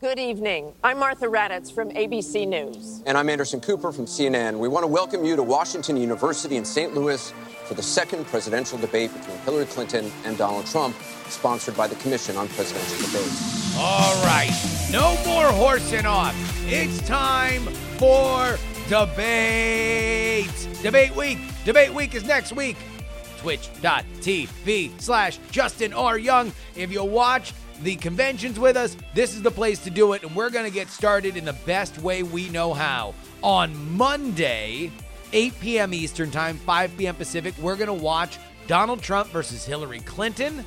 [0.00, 0.72] Good evening.
[0.82, 3.02] I'm Martha Raddatz from ABC News.
[3.04, 4.58] And I'm Anderson Cooper from CNN.
[4.58, 6.94] We want to welcome you to Washington University in St.
[6.94, 7.34] Louis
[7.66, 10.96] for the second presidential debate between Hillary Clinton and Donald Trump,
[11.28, 13.76] sponsored by the Commission on Presidential Debates.
[13.76, 16.34] All right, no more horsing off.
[16.66, 17.64] It's time
[17.98, 18.56] for
[18.88, 20.48] debate.
[20.80, 21.40] Debate week.
[21.66, 22.78] Debate week is next week.
[23.36, 26.16] Twitch.tv slash Justin R.
[26.16, 26.54] Young.
[26.74, 27.52] If you watch
[27.82, 30.22] the conventions with us, this is the place to do it.
[30.22, 33.14] And we're going to get started in the best way we know how.
[33.42, 34.90] On Monday,
[35.32, 35.94] 8 p.m.
[35.94, 37.14] Eastern Time, 5 p.m.
[37.14, 40.64] Pacific, we're going to watch Donald Trump versus Hillary Clinton.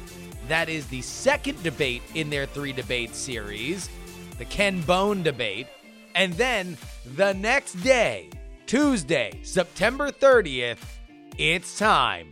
[0.47, 3.89] That is the second debate in their three debate series,
[4.37, 5.67] the Ken Bone debate.
[6.15, 6.77] And then
[7.15, 8.29] the next day,
[8.65, 10.79] Tuesday, September 30th,
[11.37, 12.29] it's time.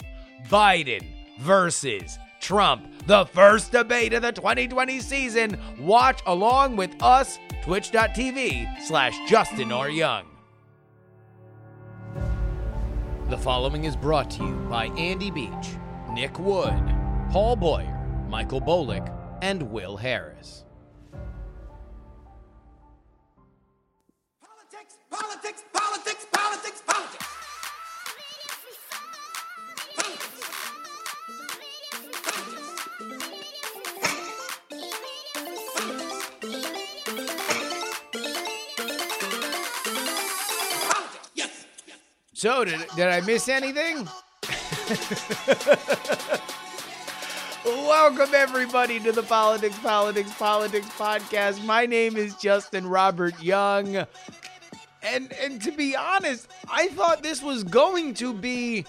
[0.47, 1.05] Biden
[1.39, 5.57] versus Trump, the first debate of the 2020 season.
[5.79, 9.89] Watch along with us, twitch.tv slash Justin R.
[9.89, 10.25] Young.
[13.29, 15.69] The following is brought to you by Andy Beach,
[16.11, 16.83] Nick Wood,
[17.29, 19.07] Paul Boyer, Michael Bolick,
[19.41, 20.65] and Will Harris.
[42.41, 43.97] So, did, did I miss anything?
[47.63, 51.63] Welcome, everybody, to the Politics, Politics, Politics podcast.
[51.63, 53.95] My name is Justin Robert Young.
[55.03, 58.87] And, and to be honest, I thought this was going to be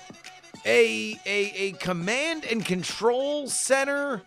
[0.65, 4.23] a, a, a command and control center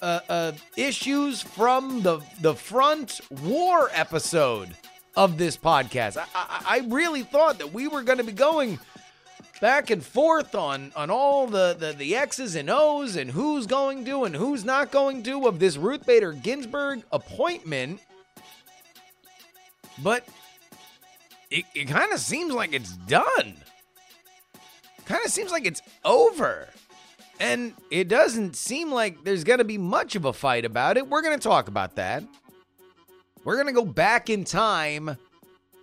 [0.00, 4.76] uh, uh, issues from the the front war episode
[5.16, 6.16] of this podcast.
[6.16, 8.78] I, I, I really thought that we were going to be going
[9.60, 14.04] back and forth on on all the, the the X's and O's and who's going
[14.06, 18.00] to and who's not going to of this Ruth Bader Ginsburg appointment.
[20.02, 20.26] But
[21.50, 23.56] it, it kind of seems like it's done.
[25.04, 26.68] Kind of seems like it's over.
[27.40, 31.08] And it doesn't seem like there's going to be much of a fight about it.
[31.08, 32.22] We're going to talk about that.
[33.42, 35.16] We're going to go back in time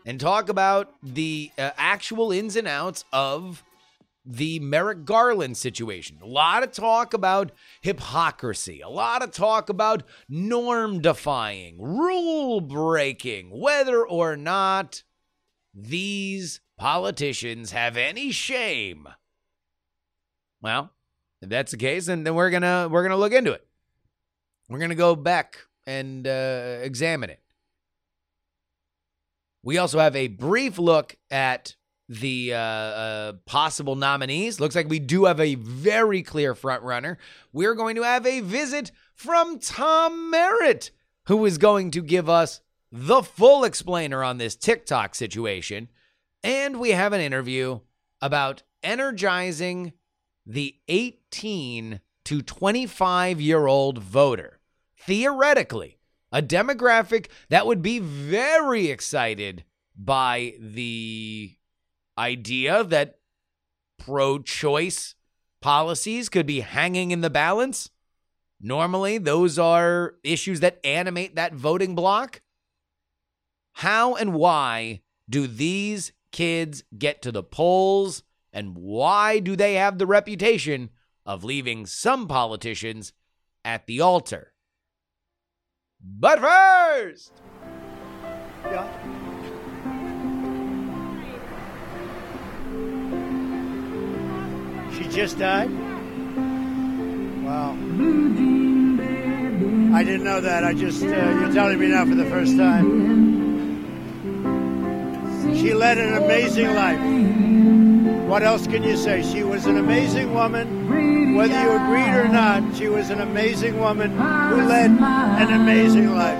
[0.05, 3.63] and talk about the uh, actual ins and outs of
[4.23, 6.19] the Merrick Garland situation.
[6.21, 7.51] A lot of talk about
[7.81, 15.01] hypocrisy, a lot of talk about norm defying, rule breaking, whether or not
[15.73, 19.07] these politicians have any shame.
[20.61, 20.91] Well,
[21.41, 23.65] if that's the case, then, then we're gonna we're gonna look into it.
[24.69, 27.39] We're gonna go back and uh, examine it.
[29.67, 31.75] We also have a brief look at
[32.07, 34.61] the uh, uh, possible nominees.
[34.61, 37.17] Looks like we do have a very clear front runner.
[37.51, 40.91] We're going to have a visit from Tom Merritt,
[41.25, 42.61] who is going to give us
[42.93, 45.89] the full explainer on this TikTok situation.
[46.45, 47.81] And we have an interview
[48.21, 49.91] about energizing
[50.45, 54.61] the 18 to 25 year old voter.
[54.97, 55.96] Theoretically,
[56.37, 59.63] a demographic that would be very excited
[59.97, 61.51] by the
[62.15, 63.17] idea that
[63.97, 65.15] pro choice
[65.61, 67.89] policies could be hanging in the balance.
[68.61, 72.41] Normally, those are issues that animate that voting block.
[73.73, 78.21] How and why do these kids get to the polls?
[78.53, 80.91] And why do they have the reputation
[81.25, 83.11] of leaving some politicians
[83.65, 84.53] at the altar?
[86.03, 87.31] But first,
[88.65, 88.87] Yeah.
[94.93, 95.69] She just died?
[97.45, 97.71] Wow.
[99.95, 100.63] I didn't know that.
[100.63, 102.87] I just, uh, you're telling me now for the first time.
[105.55, 107.76] She led an amazing life.
[108.27, 109.23] What else can you say?
[109.23, 111.33] She was an amazing woman.
[111.33, 116.37] Whether you agreed or not, she was an amazing woman who led an amazing life.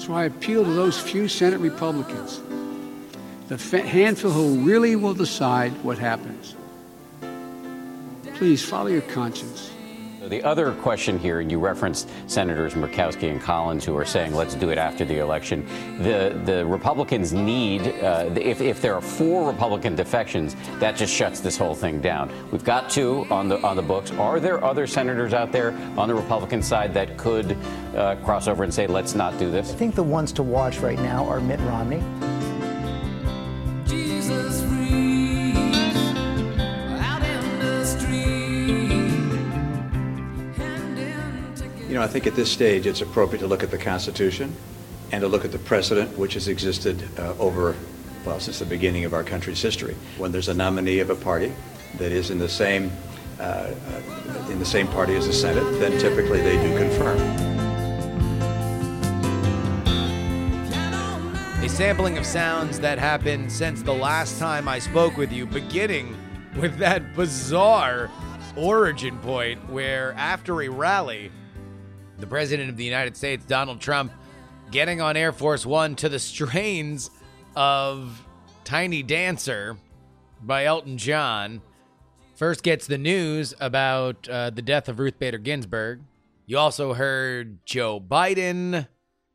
[0.00, 2.40] So I appeal to those few Senate Republicans,
[3.48, 6.54] the handful who really will decide what happens.
[8.34, 9.72] Please follow your conscience.
[10.28, 14.54] The other question here, and you referenced Senators Murkowski and Collins who are saying, let's
[14.54, 15.66] do it after the election.
[15.98, 21.40] The, the Republicans need, uh, if, if there are four Republican defections, that just shuts
[21.40, 22.30] this whole thing down.
[22.52, 24.10] We've got two on the, on the books.
[24.12, 27.56] Are there other senators out there on the Republican side that could
[27.96, 29.72] uh, cross over and say, let's not do this?
[29.72, 32.02] I think the ones to watch right now are Mitt Romney.
[42.00, 44.54] Know, I think at this stage it's appropriate to look at the Constitution
[45.12, 47.76] and to look at the precedent which has existed uh, over,
[48.24, 49.96] well, since the beginning of our country's history.
[50.18, 51.52] When there's a nominee of a party
[51.98, 52.90] that is in the same,
[53.38, 57.18] uh, uh, in the same party as the Senate, then typically they do confirm.
[61.62, 66.16] A sampling of sounds that happened since the last time I spoke with you, beginning
[66.56, 68.10] with that bizarre
[68.56, 71.30] origin point where, after a rally,
[72.20, 74.12] the President of the United States, Donald Trump,
[74.70, 77.10] getting on Air Force One to the strains
[77.56, 78.24] of
[78.64, 79.76] Tiny Dancer
[80.42, 81.60] by Elton John,
[82.34, 86.00] first gets the news about uh, the death of Ruth Bader Ginsburg.
[86.46, 88.88] You also heard Joe Biden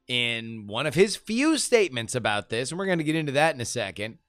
[0.07, 3.55] in one of his few statements about this, and we're going to get into that
[3.55, 4.19] in a second.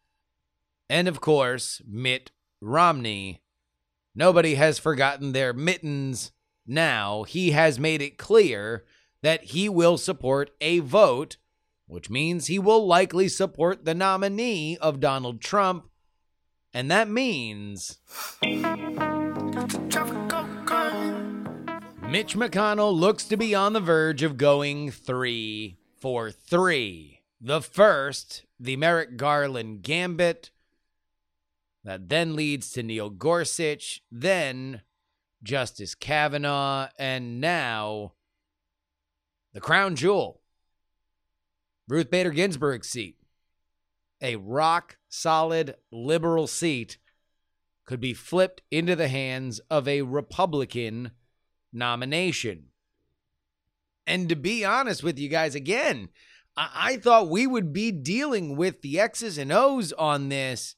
[0.89, 2.31] And of course, Mitt
[2.61, 3.43] Romney.
[4.15, 6.33] Nobody has forgotten their mittens
[6.67, 7.23] now.
[7.25, 8.85] He has made it clear
[9.23, 11.37] that he will support a vote,
[11.87, 15.89] which means he will likely support the nominee of Donald Trump.
[16.73, 17.99] And that means
[22.09, 27.21] Mitch McConnell looks to be on the verge of going three for three.
[27.41, 30.51] The first, the Merrick Garland gambit,
[31.85, 34.83] that then leads to Neil Gorsuch, then
[35.43, 38.13] Justice Kavanaugh, and now
[39.53, 40.41] the crown jewel,
[41.89, 43.17] Ruth Bader Ginsburg's seat.
[44.21, 46.99] A rock solid liberal seat
[47.85, 51.13] could be flipped into the hands of a Republican
[51.73, 52.67] nomination.
[54.07, 56.09] And to be honest with you guys, again,
[56.57, 60.76] I, I thought we would be dealing with the X's and O's on this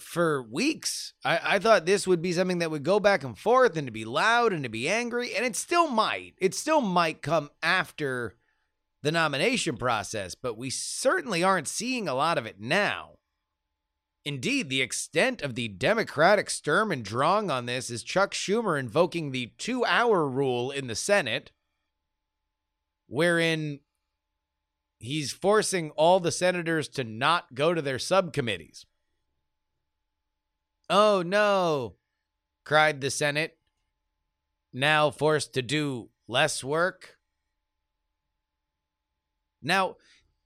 [0.00, 1.14] for weeks.
[1.24, 3.92] I, I thought this would be something that would go back and forth and to
[3.92, 6.34] be loud and to be angry, and it still might.
[6.38, 8.36] It still might come after
[9.02, 13.18] the nomination process, but we certainly aren't seeing a lot of it now.
[14.24, 19.30] Indeed, the extent of the Democratic Sturm and Drang on this is Chuck Schumer invoking
[19.30, 21.52] the two hour rule in the Senate,
[23.06, 23.80] wherein
[24.98, 28.84] he's forcing all the senators to not go to their subcommittees.
[30.90, 31.96] Oh no,
[32.64, 33.58] cried the Senate,
[34.72, 37.18] now forced to do less work.
[39.62, 39.96] Now,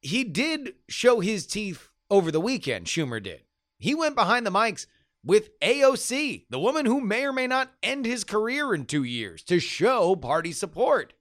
[0.01, 3.43] he did show his teeth over the weekend, Schumer did.
[3.79, 4.87] He went behind the mics
[5.25, 9.43] with AOC, the woman who may or may not end his career in two years,
[9.45, 11.15] to show party support.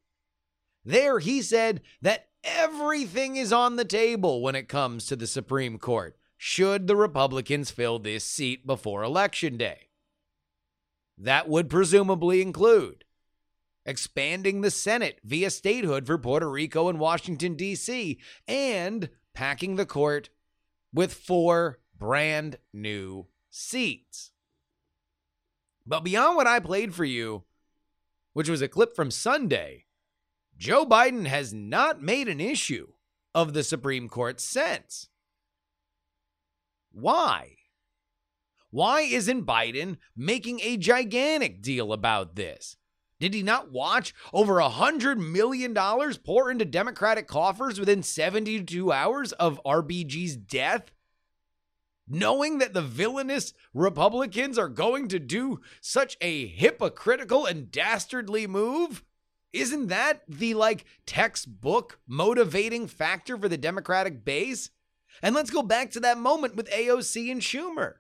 [0.84, 5.78] There, he said that everything is on the table when it comes to the Supreme
[5.78, 9.90] Court, should the Republicans fill this seat before Election Day.
[11.16, 13.04] That would presumably include
[13.86, 20.32] expanding the Senate via statehood for Puerto Rico and Washington, D.C., and packing the court
[20.92, 24.32] with four brand new seats.
[25.86, 27.44] But beyond what I played for you,
[28.34, 29.86] which was a clip from Sunday,
[30.58, 32.94] Joe Biden has not made an issue
[33.36, 35.08] of the Supreme Court since.
[36.92, 37.56] Why?
[38.70, 42.78] Why isn't Biden making a gigantic deal about this?
[43.20, 45.76] Did he not watch over a $100 million
[46.24, 50.92] pour into Democratic coffers within 72 hours of RBG's death?
[52.08, 59.04] Knowing that the villainous Republicans are going to do such a hypocritical and dastardly move?
[59.54, 64.72] Isn't that the like textbook motivating factor for the Democratic base?
[65.22, 67.96] And let's go back to that moment with AOC and Schumer.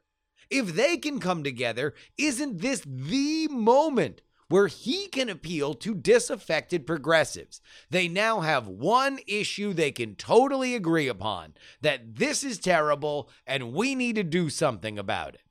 [0.49, 6.85] If they can come together, isn't this the moment where he can appeal to disaffected
[6.85, 7.61] progressives.
[7.89, 13.71] They now have one issue they can totally agree upon that this is terrible and
[13.71, 15.41] we need to do something about it.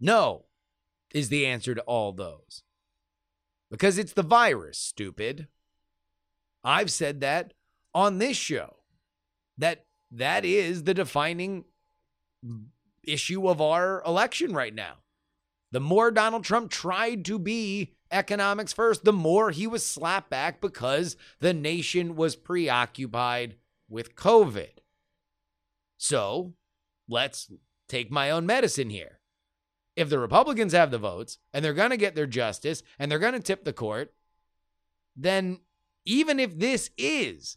[0.00, 0.46] No,
[1.12, 2.62] is the answer to all those.
[3.70, 5.48] Because it's the virus, stupid.
[6.64, 7.52] I've said that
[7.94, 8.77] on this show.
[9.58, 11.64] That that is the defining
[13.04, 14.94] issue of our election right now.
[15.70, 20.60] The more Donald Trump tried to be economics first, the more he was slapped back
[20.60, 23.56] because the nation was preoccupied
[23.88, 24.78] with COVID.
[25.98, 26.54] So
[27.08, 27.50] let's
[27.88, 29.18] take my own medicine here.
[29.96, 33.18] If the Republicans have the votes and they're going to get their justice and they're
[33.18, 34.14] going to tip the court,
[35.16, 35.58] then
[36.04, 37.56] even if this is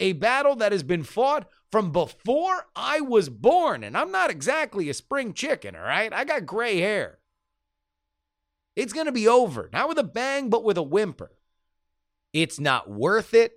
[0.00, 4.88] a battle that has been fought from before I was born, and I'm not exactly
[4.88, 6.12] a spring chicken, all right?
[6.12, 7.18] I got gray hair.
[8.74, 11.32] It's going to be over, not with a bang, but with a whimper.
[12.32, 13.52] It's not worth it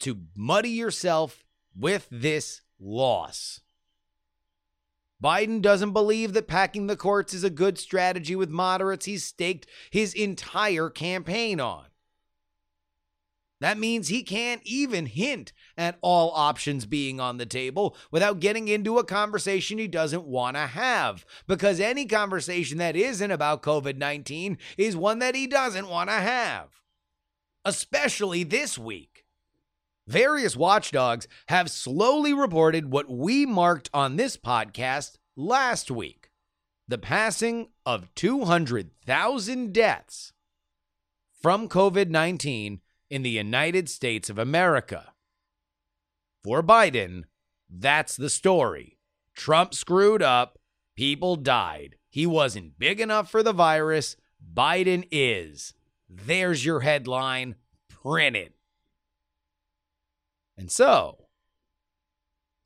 [0.00, 1.44] to muddy yourself
[1.76, 3.60] with this loss.
[5.22, 9.66] Biden doesn't believe that packing the courts is a good strategy with moderates he's staked
[9.90, 11.86] his entire campaign on.
[13.60, 18.68] That means he can't even hint at all options being on the table without getting
[18.68, 21.24] into a conversation he doesn't want to have.
[21.46, 26.14] Because any conversation that isn't about COVID 19 is one that he doesn't want to
[26.14, 26.68] have.
[27.64, 29.24] Especially this week.
[30.06, 36.28] Various watchdogs have slowly reported what we marked on this podcast last week
[36.88, 40.32] the passing of 200,000 deaths
[41.40, 45.12] from COVID 19 in the United States of America.
[46.44, 47.24] For Biden,
[47.68, 48.98] that's the story.
[49.34, 50.58] Trump screwed up,
[50.96, 51.96] people died.
[52.10, 54.16] He wasn't big enough for the virus.
[54.54, 55.74] Biden is.
[56.08, 57.56] There's your headline.
[57.88, 58.54] Print it.
[60.56, 61.28] And so,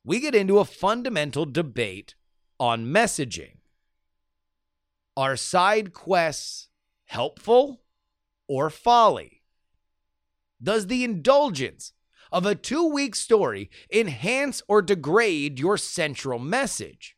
[0.03, 2.15] we get into a fundamental debate
[2.59, 3.57] on messaging.
[5.15, 6.69] Are side quests
[7.05, 7.83] helpful
[8.47, 9.42] or folly?
[10.63, 11.93] Does the indulgence
[12.31, 17.17] of a two week story enhance or degrade your central message?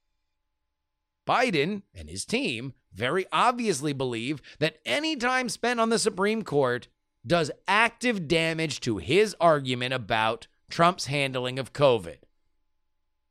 [1.27, 6.87] Biden and his team very obviously believe that any time spent on the Supreme Court
[7.25, 12.17] does active damage to his argument about Trump's handling of COVID.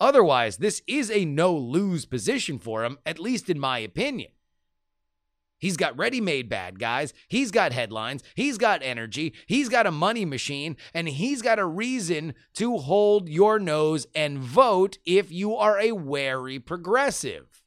[0.00, 4.30] Otherwise, this is a no lose position for him, at least in my opinion.
[5.64, 7.14] He's got ready made bad guys.
[7.26, 8.22] He's got headlines.
[8.34, 9.32] He's got energy.
[9.46, 10.76] He's got a money machine.
[10.92, 15.92] And he's got a reason to hold your nose and vote if you are a
[15.92, 17.62] wary progressive.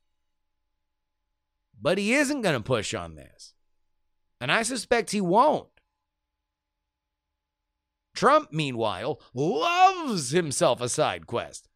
[1.81, 3.55] But he isn't going to push on this.
[4.39, 5.69] And I suspect he won't.
[8.13, 11.67] Trump, meanwhile, loves himself a side quest.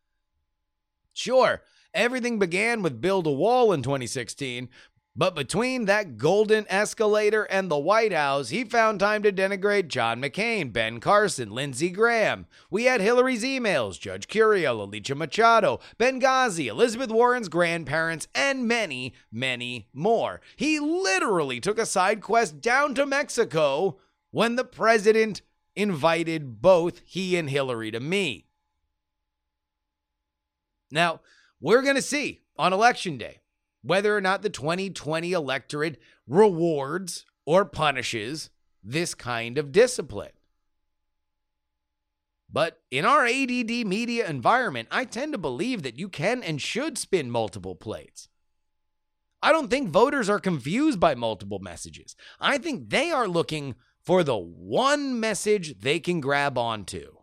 [1.14, 1.64] Sure,
[1.96, 4.70] everything began with Build a Wall in 2016,
[5.14, 10.22] but between that golden escalator and the White House, he found time to denigrate John
[10.22, 12.46] McCain, Ben Carson, Lindsey Graham.
[12.70, 19.90] We had Hillary's emails, Judge Curiel, Alicia Machado, Benghazi, Elizabeth Warren's grandparents, and many, many
[19.94, 20.40] more.
[20.56, 23.98] He literally took a side quest down to Mexico
[24.32, 25.42] when the president
[25.76, 28.46] invited both he and Hillary to meet.
[30.90, 31.20] Now,
[31.60, 33.41] we're going to see on election day
[33.82, 38.50] whether or not the 2020 electorate rewards or punishes
[38.84, 40.32] this kind of discipline.
[42.52, 46.98] But in our ADD media environment, I tend to believe that you can and should
[46.98, 48.28] spin multiple plates.
[49.42, 52.16] I don't think voters are confused by multiple messages.
[52.40, 57.16] I think they are looking for the one message they can grab onto.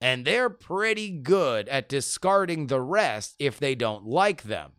[0.00, 4.72] And they're pretty good at discarding the rest if they don't like them.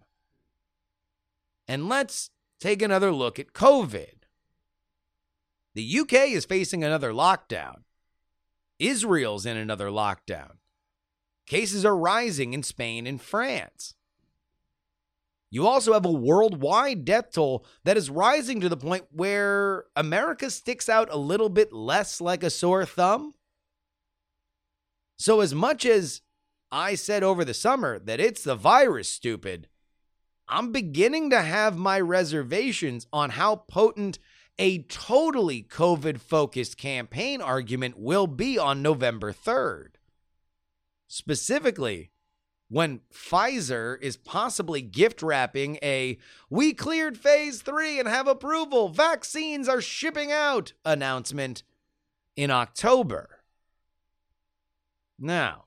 [1.67, 2.29] And let's
[2.59, 4.23] take another look at COVID.
[5.73, 7.83] The UK is facing another lockdown.
[8.79, 10.57] Israel's in another lockdown.
[11.47, 13.93] Cases are rising in Spain and France.
[15.51, 20.49] You also have a worldwide death toll that is rising to the point where America
[20.49, 23.33] sticks out a little bit less like a sore thumb.
[25.17, 26.21] So, as much as
[26.71, 29.69] I said over the summer that it's the virus, stupid,
[30.47, 34.19] I'm beginning to have my reservations on how potent
[34.57, 39.95] a totally COVID focused campaign argument will be on November 3rd.
[41.07, 42.11] Specifically,
[42.69, 46.17] when Pfizer is possibly gift wrapping a
[46.49, 51.63] we cleared phase three and have approval, vaccines are shipping out announcement
[52.35, 53.41] in October.
[55.19, 55.65] Now,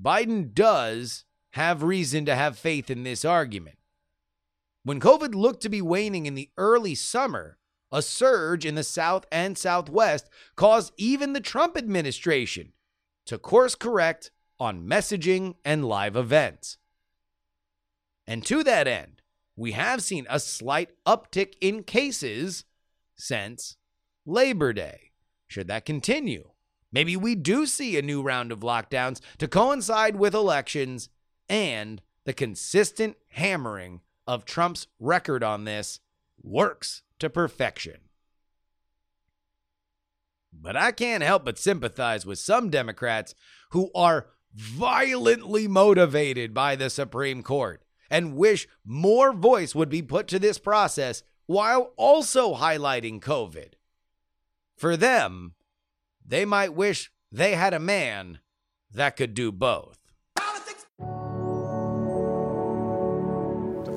[0.00, 1.24] Biden does
[1.58, 3.76] have reason to have faith in this argument.
[4.84, 7.58] When COVID looked to be waning in the early summer,
[7.90, 12.72] a surge in the South and Southwest caused even the Trump administration
[13.26, 16.78] to course correct on messaging and live events.
[18.24, 19.20] And to that end,
[19.56, 22.64] we have seen a slight uptick in cases
[23.16, 23.76] since
[24.24, 25.10] Labor Day.
[25.48, 26.50] Should that continue?
[26.92, 31.08] Maybe we do see a new round of lockdowns to coincide with elections
[31.48, 36.00] and the consistent hammering of Trump's record on this
[36.42, 37.96] works to perfection.
[40.52, 43.34] But I can't help but sympathize with some Democrats
[43.70, 50.26] who are violently motivated by the Supreme Court and wish more voice would be put
[50.28, 53.74] to this process while also highlighting COVID.
[54.76, 55.54] For them,
[56.24, 58.40] they might wish they had a man
[58.92, 59.97] that could do both.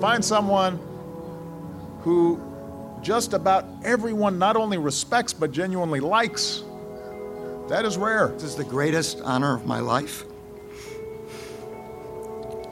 [0.02, 0.80] Find someone
[2.02, 2.42] who
[3.04, 6.64] just about everyone not only respects but genuinely likes.
[7.70, 8.30] That is rare.
[8.30, 10.24] This is the greatest honor of my life.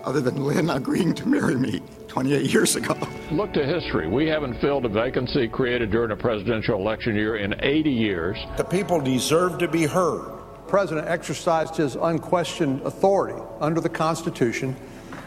[0.03, 2.97] Other than Lynn agreeing to marry me 28 years ago.
[3.31, 4.07] Look to history.
[4.07, 8.37] We haven't filled a vacancy created during a presidential election year in 80 years.
[8.57, 10.25] The people deserve to be heard.
[10.25, 14.75] The president exercised his unquestioned authority under the Constitution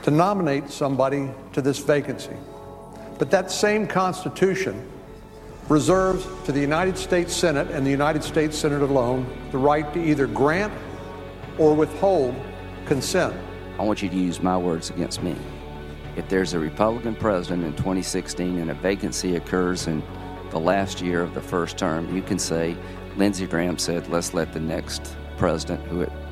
[0.02, 2.36] to nominate somebody to this vacancy.
[3.18, 4.88] But that same Constitution
[5.68, 10.04] reserves to the United States Senate and the United States Senate alone the right to
[10.04, 10.72] either grant
[11.58, 12.34] or withhold
[12.86, 13.34] consent.
[13.78, 15.36] I want you to use my words against me.
[16.16, 20.02] If there's a Republican president in 2016 and a vacancy occurs in
[20.50, 22.76] the last year of the first term, you can say,
[23.16, 25.80] Lindsey Graham said, let's let the next president,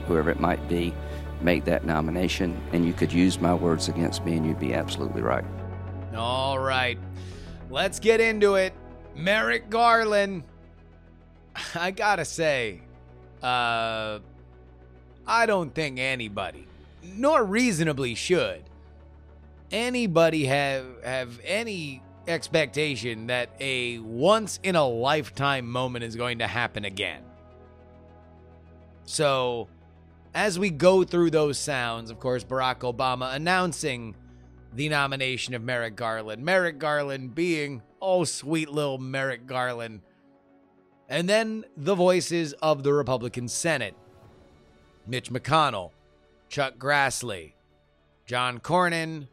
[0.06, 0.94] whoever it might be,
[1.42, 2.60] make that nomination.
[2.72, 5.44] And you could use my words against me, and you'd be absolutely right.
[6.14, 6.98] All right.
[7.70, 8.72] Let's get into it.
[9.14, 10.44] Merrick Garland.
[11.74, 12.80] I gotta say,
[13.42, 14.20] uh,
[15.26, 16.66] I don't think anybody,
[17.02, 18.62] nor reasonably should,
[19.70, 26.46] anybody have have any expectation that a once in a lifetime moment is going to
[26.46, 27.22] happen again.
[29.04, 29.68] So,
[30.34, 34.14] as we go through those sounds, of course, Barack Obama announcing
[34.74, 36.44] the nomination of Merrick Garland.
[36.44, 40.02] Merrick Garland being, oh, sweet little Merrick Garland.
[41.08, 43.94] And then the voices of the Republican Senate
[45.06, 45.90] Mitch McConnell,
[46.48, 47.54] Chuck Grassley,
[48.26, 49.26] John Cornyn,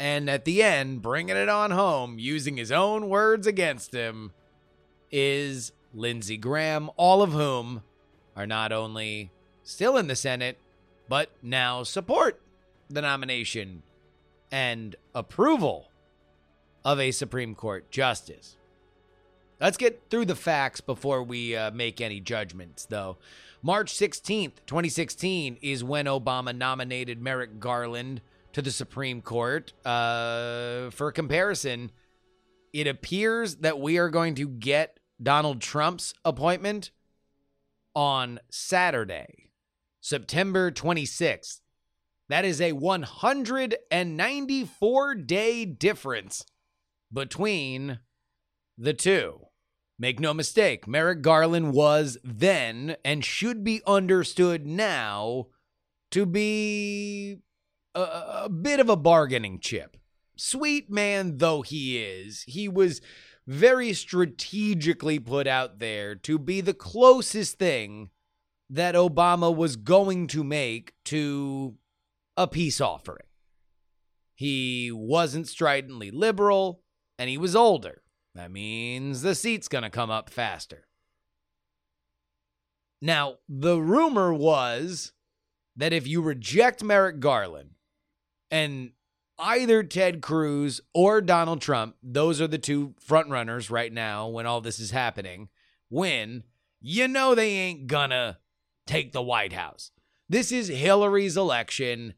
[0.00, 4.32] and at the end, bringing it on home, using his own words against him,
[5.12, 7.84] is Lindsey Graham, all of whom
[8.34, 9.30] are not only
[9.64, 10.58] still in the Senate,
[11.08, 12.40] but now support
[12.88, 13.82] the nomination
[14.52, 15.88] and approval
[16.84, 18.56] of a Supreme Court justice.
[19.60, 23.16] Let's get through the facts before we uh, make any judgments, though.
[23.62, 28.20] March 16th, 2016, is when Obama nominated Merrick Garland
[28.52, 29.72] to the Supreme Court.
[29.84, 31.90] Uh, for comparison,
[32.72, 36.90] it appears that we are going to get Donald Trump's appointment
[37.94, 39.43] on Saturday,
[40.04, 41.58] September 26th.
[42.28, 46.44] That is a 194 day difference
[47.10, 48.00] between
[48.76, 49.46] the two.
[49.98, 55.46] Make no mistake, Merrick Garland was then and should be understood now
[56.10, 57.38] to be
[57.94, 59.96] a, a bit of a bargaining chip.
[60.36, 63.00] Sweet man though he is, he was
[63.46, 68.10] very strategically put out there to be the closest thing
[68.70, 71.74] that Obama was going to make to
[72.36, 73.26] a peace offering.
[74.34, 76.82] He wasn't stridently liberal,
[77.18, 78.02] and he was older.
[78.34, 80.88] That means the seat's going to come up faster.
[83.00, 85.12] Now, the rumor was
[85.76, 87.70] that if you reject Merrick Garland
[88.50, 88.92] and
[89.38, 94.60] either Ted Cruz or Donald Trump, those are the two frontrunners right now when all
[94.60, 95.48] this is happening,
[95.90, 96.44] win,
[96.80, 98.38] you know they ain't gonna
[98.86, 99.90] take the White House.
[100.28, 102.14] This is Hillary's election.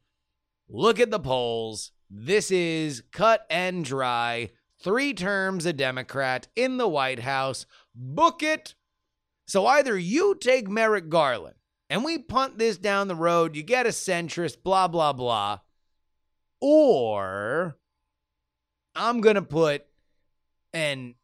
[0.69, 1.93] Look at the polls.
[2.09, 4.51] This is cut and dry.
[4.81, 7.67] Three terms a Democrat in the White House.
[7.95, 8.75] Book it.
[9.47, 11.57] So either you take Merrick Garland
[11.89, 15.61] and we punt this down the road, you get a centrist, blah, blah, blah.
[16.61, 17.79] Or
[18.95, 19.87] I'm going to put
[20.73, 21.15] an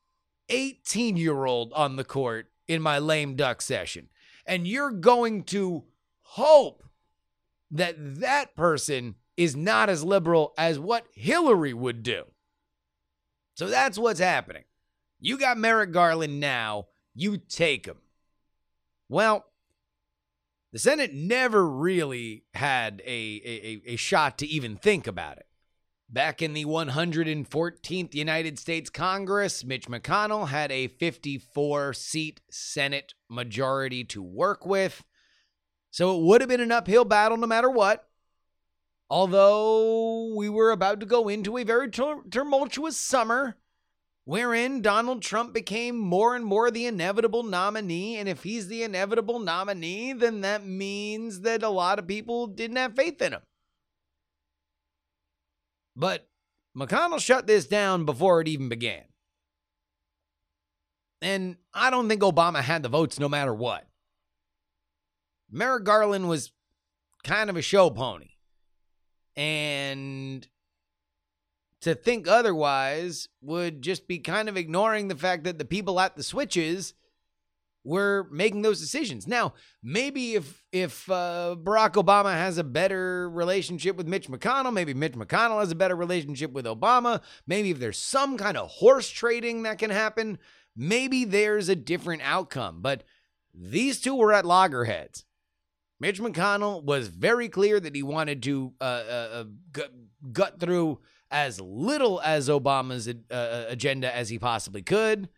[0.49, 4.09] 18 year old on the court in my lame duck session.
[4.47, 5.85] And you're going to
[6.23, 6.83] hope
[7.71, 12.25] that that person is not as liberal as what Hillary would do.
[13.55, 14.65] So that's what's happening.
[15.21, 17.99] You got Merrick Garland now, you take him.
[19.09, 19.47] Well,
[20.73, 25.47] the Senate never really had a, a, a shot to even think about it.
[26.13, 34.05] Back in the 114th United States Congress, Mitch McConnell had a 54 seat Senate majority
[34.05, 35.05] to work with.
[35.91, 38.07] So it would have been an uphill battle no matter what.
[39.09, 43.57] Although we were about to go into a very tum- tumultuous summer
[44.25, 48.19] wherein Donald Trump became more and more the inevitable nominee.
[48.19, 52.77] And if he's the inevitable nominee, then that means that a lot of people didn't
[52.77, 53.43] have faith in him.
[55.95, 56.29] But
[56.77, 59.05] McConnell shut this down before it even began.
[61.21, 63.87] And I don't think Obama had the votes no matter what.
[65.51, 66.53] Merrick Garland was
[67.23, 68.31] kind of a show pony.
[69.37, 70.47] And
[71.83, 76.17] to think otherwise would just be kind of ignoring the fact that the people at
[76.17, 76.95] the switches
[77.85, 79.27] were making those decisions.
[79.27, 84.95] Now, maybe if if uh, Barack Obama has a better relationship with Mitch McConnell, maybe
[84.95, 89.11] Mitch McConnell has a better relationship with Obama, maybe if there's some kind of horse
[89.11, 90.39] trading that can happen,
[90.77, 92.81] maybe there's a different outcome.
[92.81, 93.05] But
[93.55, 95.25] these two were at loggerheads.
[96.01, 99.45] Mitch McConnell was very clear that he wanted to uh, uh,
[99.79, 99.83] uh,
[100.33, 100.99] gut, through
[101.31, 105.29] as little as Obama's uh, agenda as he possibly could.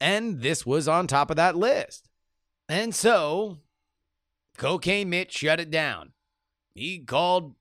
[0.00, 2.08] And this was on top of that list.
[2.68, 3.58] And so,
[4.56, 6.12] Cocaine Mitch shut it down.
[6.74, 7.54] He called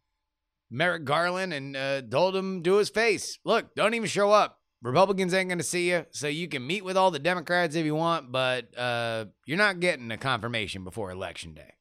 [0.70, 4.60] Merrick Garland and uh, told him to his face look, don't even show up.
[4.82, 7.86] Republicans ain't going to see you, so you can meet with all the Democrats if
[7.86, 11.74] you want, but uh, you're not getting a confirmation before Election Day.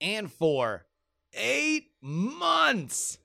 [0.00, 0.86] And for
[1.34, 3.18] eight months,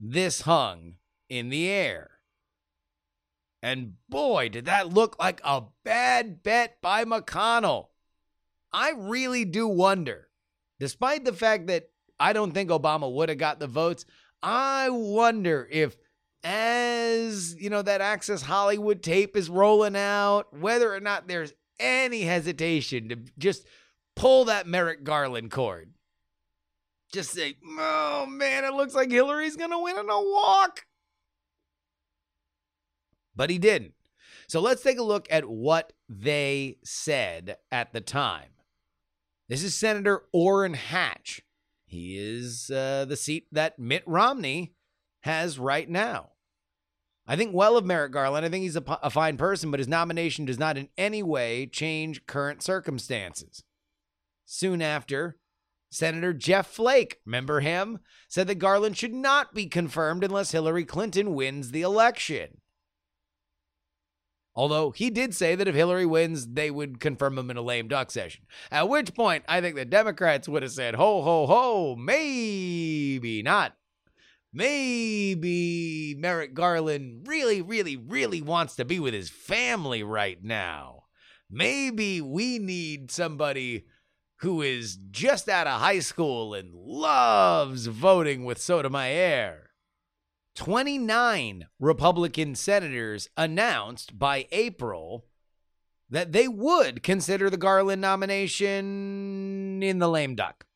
[0.00, 0.94] this hung
[1.28, 2.10] in the air.
[3.62, 7.88] And boy, did that look like a bad bet by McConnell.
[8.72, 10.28] I really do wonder,
[10.78, 11.90] despite the fact that
[12.20, 14.04] I don't think Obama would have got the votes,
[14.42, 15.96] I wonder if
[16.44, 22.22] as, you know, that Access Hollywood tape is rolling out, whether or not there's any
[22.22, 23.66] hesitation to just
[24.14, 25.92] pull that Merrick Garland cord.
[27.12, 30.86] Just say, oh man, it looks like Hillary's to win in a walk.
[33.36, 33.92] But he didn't.
[34.48, 38.50] So let's take a look at what they said at the time.
[39.48, 41.42] This is Senator Orrin Hatch.
[41.84, 44.74] He is uh, the seat that Mitt Romney
[45.20, 46.30] has right now.
[47.28, 48.46] I think well of Merrick Garland.
[48.46, 51.66] I think he's a, a fine person, but his nomination does not in any way
[51.66, 53.64] change current circumstances.
[54.44, 55.38] Soon after,
[55.90, 61.34] Senator Jeff Flake, remember him, said that Garland should not be confirmed unless Hillary Clinton
[61.34, 62.60] wins the election.
[64.56, 67.88] Although he did say that if Hillary wins, they would confirm him in a lame
[67.88, 68.46] duck session.
[68.70, 73.76] At which point, I think the Democrats would have said, ho, ho, ho, maybe not.
[74.54, 81.04] Maybe Merrick Garland really, really, really wants to be with his family right now.
[81.50, 83.84] Maybe we need somebody
[84.36, 89.65] who is just out of high school and loves voting with Sotomayor.
[90.56, 95.26] 29 Republican senators announced by April
[96.08, 100.66] that they would consider the Garland nomination in the lame duck.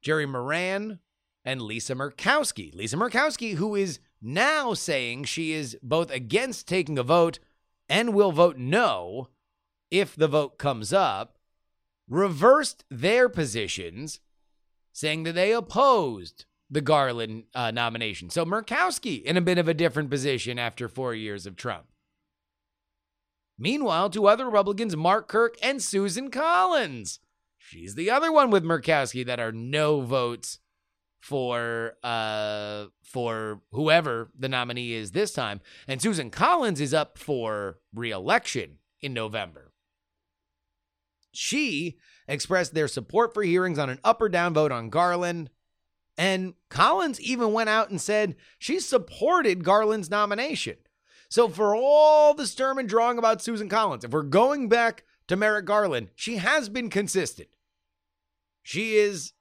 [0.00, 1.00] Jerry Moran
[1.44, 2.74] and Lisa Murkowski.
[2.74, 7.38] Lisa Murkowski, who is now saying she is both against taking a vote
[7.88, 9.28] and will vote no
[9.90, 11.38] if the vote comes up,
[12.08, 14.20] reversed their positions,
[14.92, 18.30] saying that they opposed the Garland uh, nomination.
[18.30, 21.84] So Murkowski in a bit of a different position after four years of Trump.
[23.58, 27.20] Meanwhile, two other Republicans, Mark Kirk and Susan Collins.
[27.58, 30.58] She's the other one with Murkowski that are no votes
[31.20, 35.60] for uh for whoever the nominee is this time.
[35.86, 39.72] And Susan Collins is up for re-election in November.
[41.32, 45.50] She expressed their support for hearings on an up or down vote on Garland.
[46.18, 50.76] And Collins even went out and said she supported Garland's nomination.
[51.28, 55.36] So, for all the sturm and drang about Susan Collins, if we're going back to
[55.36, 57.48] Merrick Garland, she has been consistent.
[58.62, 59.32] She is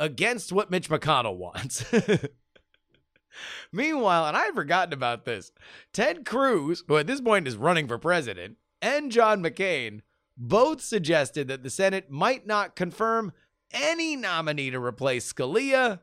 [0.00, 1.84] against what Mitch McConnell wants.
[3.72, 5.52] Meanwhile, and I had forgotten about this,
[5.92, 10.00] Ted Cruz, who at this point is running for president, and John McCain
[10.36, 13.32] both suggested that the Senate might not confirm
[13.72, 16.00] any nominee to replace Scalia,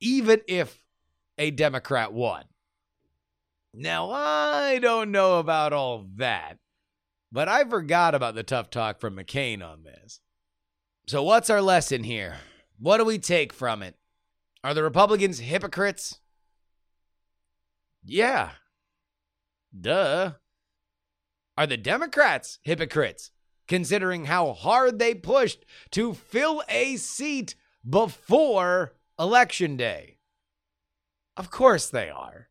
[0.00, 0.82] even if
[1.38, 2.44] a Democrat won.
[3.72, 6.58] Now, I don't know about all that,
[7.30, 10.20] but I forgot about the tough talk from McCain on this.
[11.06, 12.36] So, what's our lesson here?
[12.78, 13.96] What do we take from it?
[14.64, 16.18] Are the Republicans hypocrites?
[18.04, 18.50] Yeah.
[19.78, 20.32] Duh.
[21.56, 23.30] Are the Democrats hypocrites,
[23.70, 27.54] considering how hard they pushed to fill a seat
[27.88, 30.18] before Election Day?
[31.36, 32.48] Of course they are.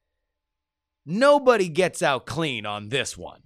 [1.05, 3.41] Nobody gets out clean on this one.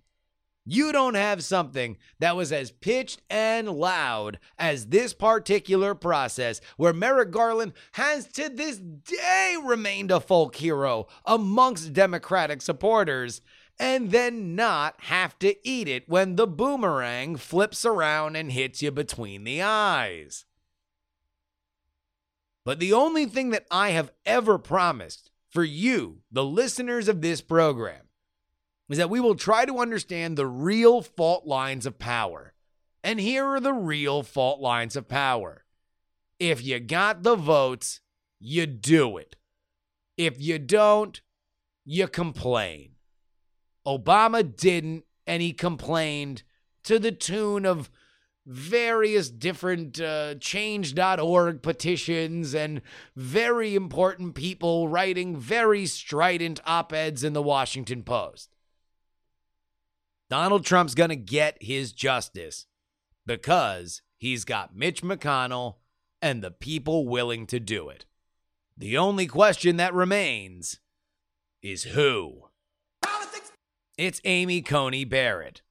[0.66, 6.94] You don't have something that was as pitched and loud as this particular process, where
[6.94, 13.42] Merrick Garland has to this day remained a folk hero amongst Democratic supporters,
[13.80, 18.92] and then not have to eat it when the boomerang flips around and hits you
[18.92, 20.46] between the eyes.
[22.66, 27.42] But the only thing that I have ever promised for you, the listeners of this
[27.42, 28.08] program,
[28.90, 32.54] is that we will try to understand the real fault lines of power.
[33.04, 35.66] And here are the real fault lines of power.
[36.40, 38.00] If you got the votes,
[38.40, 39.36] you do it.
[40.18, 41.20] If you don't,
[41.86, 42.93] you complain.
[43.86, 46.44] Obama didn't, and he complained
[46.84, 47.90] to the tune of
[48.46, 52.82] various different uh, change.org petitions and
[53.16, 58.54] very important people writing very strident op eds in the Washington Post.
[60.30, 62.66] Donald Trump's going to get his justice
[63.26, 65.76] because he's got Mitch McConnell
[66.22, 68.06] and the people willing to do it.
[68.78, 70.80] The only question that remains
[71.62, 72.48] is who?
[73.98, 75.62] It's Amy Coney Barrett.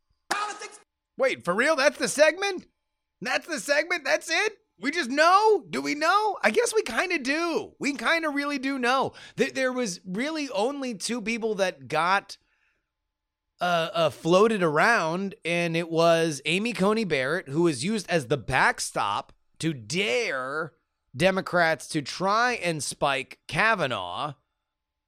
[1.19, 1.77] Wait, for real?
[1.77, 2.67] That's the segment?
[3.21, 4.05] That's the segment?
[4.05, 4.59] That's it?
[4.81, 5.65] We just know?
[5.69, 6.39] Do we know?
[6.43, 7.73] I guess we kind of do.
[7.79, 9.13] We kind of really do know.
[9.37, 12.37] Th- there was really only two people that got
[13.61, 18.37] uh, uh, floated around, and it was Amy Coney Barrett, who was used as the
[18.37, 20.73] backstop to dare
[21.17, 24.35] Democrats to try and spike Kavanaugh,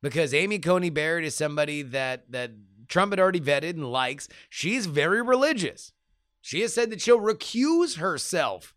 [0.02, 2.52] because Amy Coney Barrett is somebody that that
[2.88, 4.28] Trump had already vetted and likes.
[4.48, 5.92] She's very religious.
[6.40, 8.74] She has said that she'll recuse herself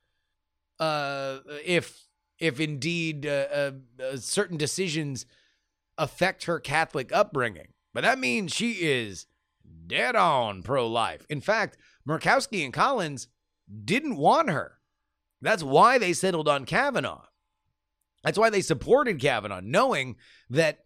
[0.79, 2.07] uh, if
[2.39, 5.25] if indeed uh, uh, uh, certain decisions
[5.97, 7.69] affect her Catholic upbringing.
[7.93, 9.25] But that means she is
[9.87, 11.25] dead on pro life.
[11.29, 13.27] In fact, Murkowski and Collins
[13.83, 14.77] didn't want her.
[15.41, 17.25] That's why they settled on Kavanaugh.
[18.23, 20.15] That's why they supported Kavanaugh, knowing
[20.49, 20.85] that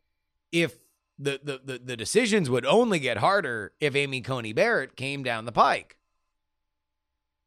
[0.52, 0.78] if
[1.22, 5.52] the, the, the, decisions would only get harder if Amy Coney Barrett came down the
[5.52, 5.98] pike.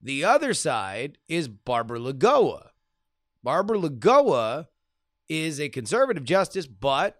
[0.01, 2.71] The other side is Barbara Lagoa.
[3.43, 4.69] Barbara Lagoa
[5.29, 7.19] is a conservative justice, but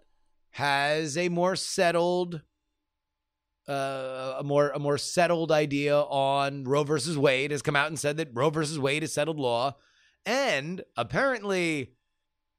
[0.51, 2.41] has a more settled,
[3.67, 7.51] uh, a more a more settled idea on Roe versus Wade.
[7.51, 9.75] Has come out and said that Roe versus Wade is settled law,
[10.25, 11.93] and apparently,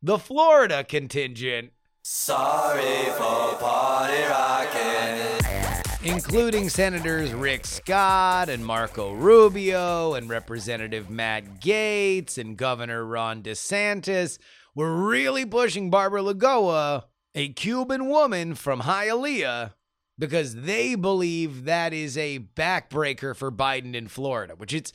[0.02, 1.70] the Florida contingent
[2.08, 6.04] Sorry for party rocking.
[6.04, 14.38] including Senators Rick Scott and Marco Rubio and Representative Matt Gaetz and Governor Ron DeSantis,
[14.72, 19.72] were really pushing Barbara Lagoa, a Cuban woman from Hialeah,
[20.16, 24.92] because they believe that is a backbreaker for Biden in Florida, which it's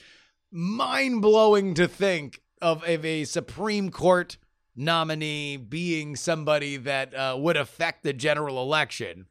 [0.50, 4.38] mind blowing to think of, of a Supreme Court
[4.76, 9.28] nominee being somebody that uh, would affect the general election.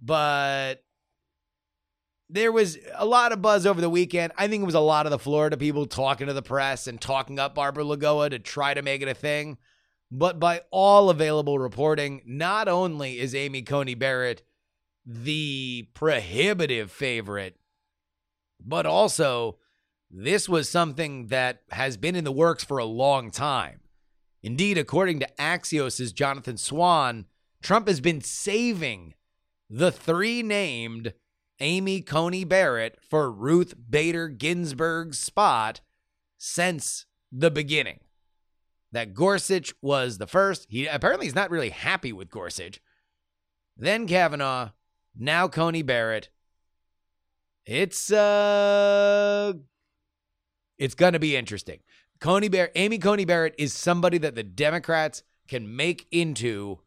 [0.00, 0.84] But
[2.28, 4.32] there was a lot of buzz over the weekend.
[4.36, 7.00] I think it was a lot of the Florida people talking to the press and
[7.00, 9.58] talking up Barbara Lagoa to try to make it a thing.
[10.12, 14.42] But by all available reporting, not only is Amy Coney Barrett
[15.06, 17.56] the prohibitive favorite,
[18.64, 19.58] but also
[20.10, 23.80] this was something that has been in the works for a long time.
[24.42, 27.26] Indeed, according to Axios' Jonathan Swan,
[27.62, 29.14] Trump has been saving
[29.68, 31.12] the three named
[31.60, 35.80] Amy Coney Barrett for Ruth Bader Ginsburg's spot
[36.38, 38.00] since the beginning.
[38.92, 40.66] That Gorsuch was the first.
[40.68, 42.80] He apparently he's not really happy with Gorsuch.
[43.76, 44.70] Then Kavanaugh,
[45.16, 46.30] now Coney Barrett.
[47.66, 49.52] It's uh
[50.78, 51.80] it's going to be interesting.
[52.20, 56.80] Coney Amy Coney Barrett is somebody that the Democrats can make into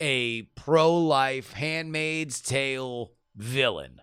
[0.00, 4.00] a pro-life handmaid's tale villain.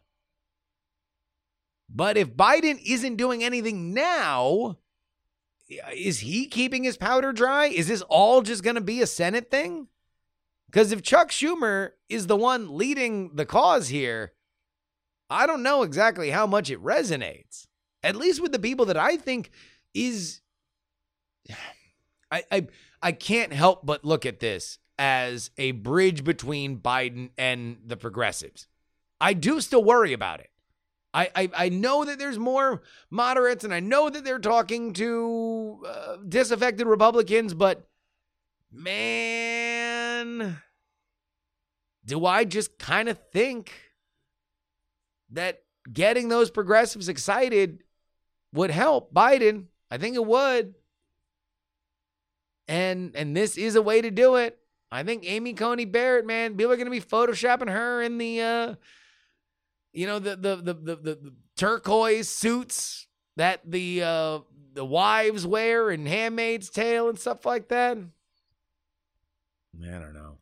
[1.89, 4.78] But if Biden isn't doing anything now,
[5.96, 7.67] is he keeping his powder dry?
[7.67, 9.88] Is this all just going to be a Senate thing?
[10.69, 14.34] Because if Chuck Schumer is the one leading the cause here,
[15.30, 17.67] I don't know exactly how much it resonates.
[18.02, 19.52] At least with the people that I think
[19.93, 20.41] is
[22.32, 22.67] I I
[23.01, 28.67] I can't help but look at this as a bridge between Biden and the progressives.
[29.19, 30.49] I do still worry about it.
[31.13, 35.84] I, I, I know that there's more moderates, and I know that they're talking to
[35.88, 37.88] uh, disaffected Republicans, but
[38.71, 40.58] man,
[42.03, 43.71] do I just kind of think
[45.29, 47.84] that getting those progressives excited
[48.51, 49.65] would help Biden?
[49.91, 50.73] I think it would.
[52.67, 54.58] And and this is a way to do it.
[54.91, 58.41] I think Amy Coney Barrett, man, people are going to be photoshopping her in the
[58.41, 58.76] uh
[59.91, 64.39] you know the the the the, the, the turquoise suits that the uh
[64.73, 67.97] the wives wear in Handmaid's Tale and stuff like that.
[69.76, 70.38] Man, I don't know.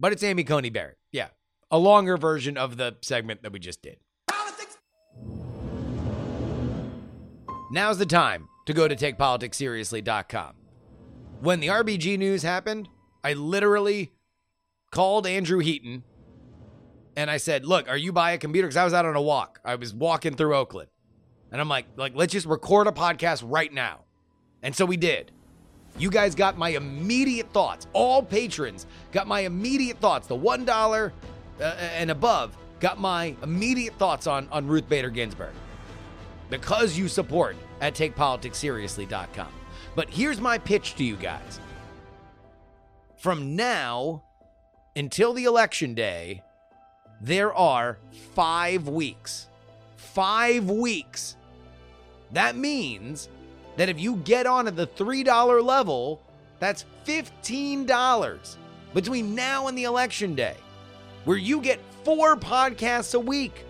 [0.00, 0.98] But it's Amy Coney Barrett.
[1.12, 1.28] Yeah.
[1.70, 3.98] A longer version of the segment that we just did.
[7.70, 10.54] Now's the time to go to takepoliticsseriously.com.
[11.44, 12.88] When the RBG news happened,
[13.22, 14.12] I literally
[14.90, 16.02] called Andrew Heaton
[17.16, 19.20] and I said, "Look, are you by a computer?" Because I was out on a
[19.20, 19.60] walk.
[19.62, 20.88] I was walking through Oakland,
[21.52, 24.04] and I'm like, "Like, let's just record a podcast right now."
[24.62, 25.32] And so we did.
[25.98, 27.88] You guys got my immediate thoughts.
[27.92, 30.26] All patrons got my immediate thoughts.
[30.26, 31.12] The one dollar
[31.60, 35.52] uh, and above got my immediate thoughts on on Ruth Bader Ginsburg
[36.48, 39.63] because you support at takepoliticsseriously.com.
[39.94, 41.60] But here's my pitch to you guys.
[43.16, 44.22] From now
[44.96, 46.42] until the election day,
[47.20, 47.98] there are
[48.34, 49.48] five weeks.
[49.96, 51.36] Five weeks.
[52.32, 53.28] That means
[53.76, 56.20] that if you get on at the $3 level,
[56.58, 58.56] that's $15
[58.92, 60.56] between now and the election day,
[61.24, 63.64] where you get four podcasts a week.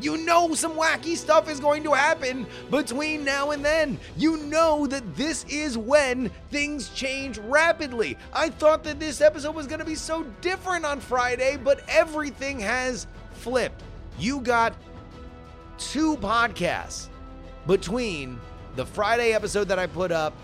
[0.00, 3.98] You know some wacky stuff is going to happen between now and then.
[4.16, 8.18] You know that this is when things change rapidly.
[8.32, 12.60] I thought that this episode was going to be so different on Friday, but everything
[12.60, 13.82] has flipped.
[14.18, 14.74] You got
[15.78, 17.08] two podcasts
[17.66, 18.38] between
[18.76, 20.34] the Friday episode that I put up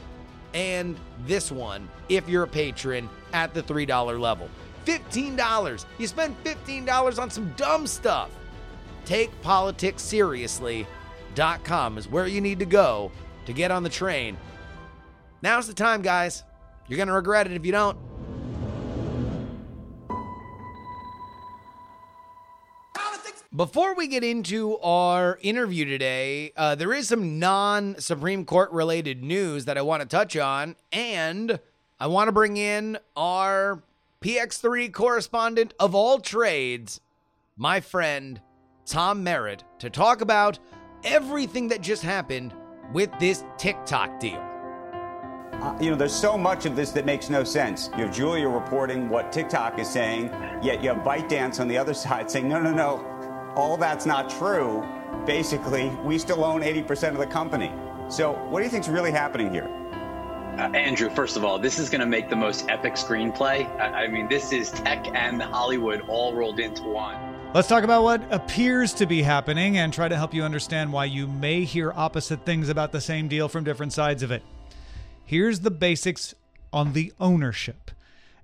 [0.55, 4.49] and this one if you're a patron at the $3 level.
[4.87, 5.85] $15.
[5.99, 8.31] You spend $15 on some dumb stuff
[9.07, 13.13] takepoliticsseriously.com is where you need to go
[13.47, 14.37] to get on the train.
[15.43, 16.45] Now's the time, guys.
[16.89, 17.99] You're going to regret it if you don't.
[23.55, 29.23] Before we get into our interview today, uh, there is some non Supreme Court related
[29.23, 31.61] news that I want to touch on, and
[32.01, 33.83] I want to bring in our
[34.23, 37.03] PX3 correspondent of all trades,
[37.55, 38.41] my friend
[38.87, 40.59] Tom Merritt to talk about
[41.05, 42.55] everything that just happened
[42.93, 44.41] with this TikTok deal.
[45.53, 47.89] Uh, you know, there's so much of this that makes no sense.
[47.97, 50.27] You have Julia reporting what TikTok is saying,
[50.63, 54.29] yet you have ByteDance on the other side saying, no, no, no, all that's not
[54.29, 54.85] true.
[55.27, 57.73] Basically, we still own 80% of the company.
[58.09, 59.69] So, what do you think's really happening here?
[60.59, 63.65] Uh, Andrew, first of all, this is going to make the most epic screenplay.
[63.81, 67.32] I, I mean, this is tech and Hollywood all rolled into one.
[67.55, 71.05] Let's talk about what appears to be happening and try to help you understand why
[71.05, 74.43] you may hear opposite things about the same deal from different sides of it.
[75.27, 76.35] Here's the basics
[76.73, 77.91] on the ownership.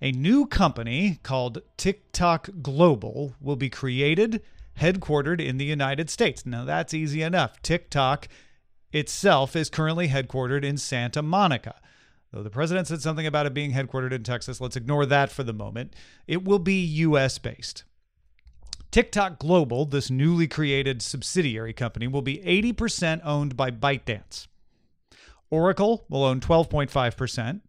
[0.02, 4.42] A new company called TikTok Global will be created,
[4.78, 6.44] headquartered in the United States.
[6.44, 7.62] Now, that's easy enough.
[7.62, 8.28] TikTok
[8.92, 11.76] itself is currently headquartered in Santa Monica.
[12.30, 15.44] Though the president said something about it being headquartered in Texas, let's ignore that for
[15.44, 15.96] the moment.
[16.26, 17.84] It will be US based.
[18.90, 24.46] TikTok Global, this newly created subsidiary company, will be 80% owned by ByteDance.
[25.51, 27.61] Oracle will own 12.5%,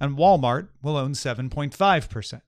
[0.00, 2.40] and Walmart will own 7.5%.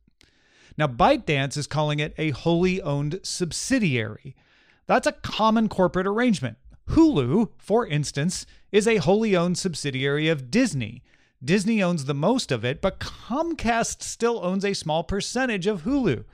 [0.76, 4.34] Now, ByteDance is calling it a wholly owned subsidiary.
[4.86, 6.58] That's a common corporate arrangement.
[6.90, 11.02] Hulu, for instance, is a wholly owned subsidiary of Disney.
[11.42, 16.24] Disney owns the most of it, but Comcast still owns a small percentage of Hulu.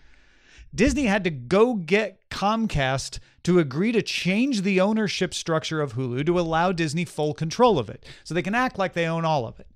[0.75, 6.25] Disney had to go get Comcast to agree to change the ownership structure of Hulu
[6.27, 9.47] to allow Disney full control of it so they can act like they own all
[9.47, 9.67] of it.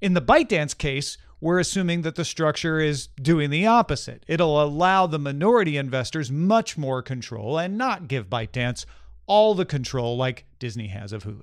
[0.00, 4.24] In the ByteDance case, we're assuming that the structure is doing the opposite.
[4.26, 8.86] It'll allow the minority investors much more control and not give ByteDance
[9.26, 11.42] all the control like Disney has of Hulu.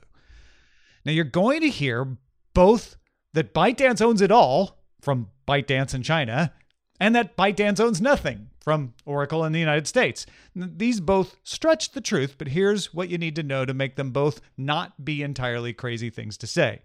[1.05, 2.17] Now, you're going to hear
[2.53, 2.95] both
[3.33, 6.53] that ByteDance owns it all from ByteDance in China
[6.99, 10.25] and that ByteDance owns nothing from Oracle in the United States.
[10.55, 14.11] These both stretch the truth, but here's what you need to know to make them
[14.11, 16.81] both not be entirely crazy things to say.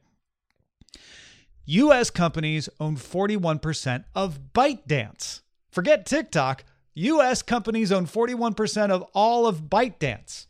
[1.67, 5.43] US companies own 41% of ByteDance.
[5.71, 6.65] Forget TikTok,
[6.95, 10.47] US companies own 41% of all of ByteDance.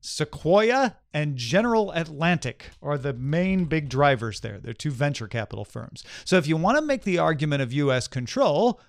[0.00, 4.58] Sequoia and General Atlantic are the main big drivers there.
[4.58, 6.02] They're two venture capital firms.
[6.24, 8.80] So if you want to make the argument of US control,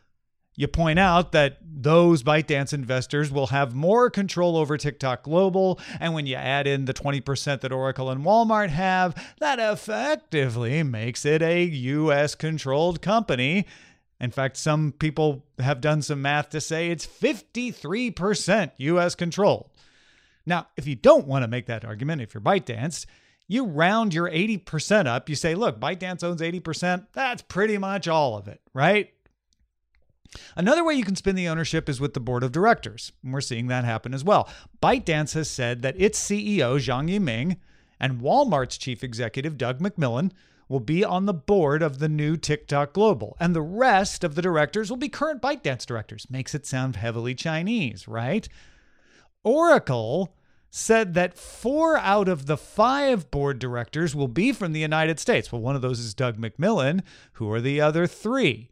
[0.59, 5.79] you point out that those ByteDance investors will have more control over TikTok Global.
[6.01, 11.23] And when you add in the 20% that Oracle and Walmart have, that effectively makes
[11.23, 13.67] it a US controlled company.
[14.19, 19.69] In fact, some people have done some math to say it's 53% US controlled.
[20.45, 23.05] Now, if you don't want to make that argument, if you're ByteDance,
[23.47, 25.29] you round your 80% up.
[25.29, 27.07] You say, look, ByteDance owns 80%.
[27.13, 29.13] That's pretty much all of it, right?
[30.55, 33.11] Another way you can spin the ownership is with the board of directors.
[33.23, 34.49] And we're seeing that happen as well.
[34.81, 37.57] ByteDance has said that its CEO, Zhang Yiming,
[37.99, 40.31] and Walmart's chief executive, Doug McMillon,
[40.67, 43.35] will be on the board of the new TikTok Global.
[43.39, 46.27] And the rest of the directors will be current ByteDance directors.
[46.29, 48.47] Makes it sound heavily Chinese, right?
[49.43, 50.35] Oracle
[50.69, 55.51] said that four out of the five board directors will be from the United States.
[55.51, 57.01] Well, one of those is Doug McMillon.
[57.33, 58.69] Who are the other three?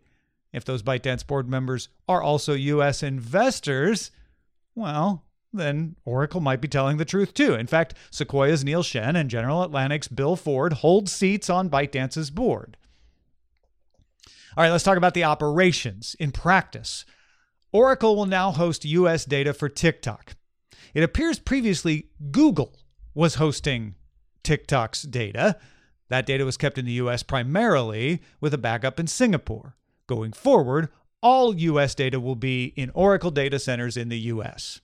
[0.58, 3.04] If those ByteDance board members are also U.S.
[3.04, 4.12] investors,
[4.76, 7.54] well, then Oracle might be telling the truth too.
[7.54, 12.76] In fact, Sequoia's Neil Shen and General Atlantic's Bill Ford hold seats on ByteDance's board.
[14.56, 17.06] All right, let's talk about the operations in practice.
[17.72, 20.36] Oracle will now host US data for TikTok.
[20.94, 22.80] It appears previously Google
[23.14, 23.96] was hosting
[24.44, 25.58] TikTok's data.
[26.10, 29.76] That data was kept in the US primarily with a backup in Singapore.
[30.08, 30.90] Going forward,
[31.22, 34.82] all US data will be in Oracle data centers in the US.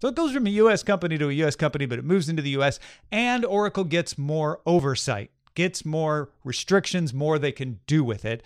[0.00, 2.42] So it goes from a US company to a US company, but it moves into
[2.42, 2.78] the US,
[3.10, 8.42] and Oracle gets more oversight, gets more restrictions, more they can do with it.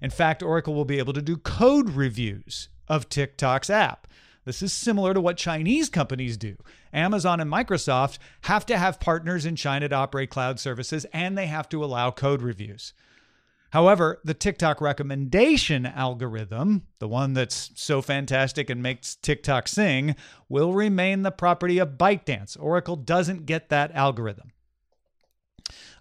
[0.00, 4.06] In fact, Oracle will be able to do code reviews of TikTok's app.
[4.44, 6.56] This is similar to what Chinese companies do.
[6.92, 11.46] Amazon and Microsoft have to have partners in China to operate cloud services, and they
[11.46, 12.92] have to allow code reviews.
[13.76, 20.16] However, the TikTok recommendation algorithm, the one that's so fantastic and makes TikTok sing,
[20.48, 22.56] will remain the property of ByteDance.
[22.58, 24.52] Oracle doesn't get that algorithm.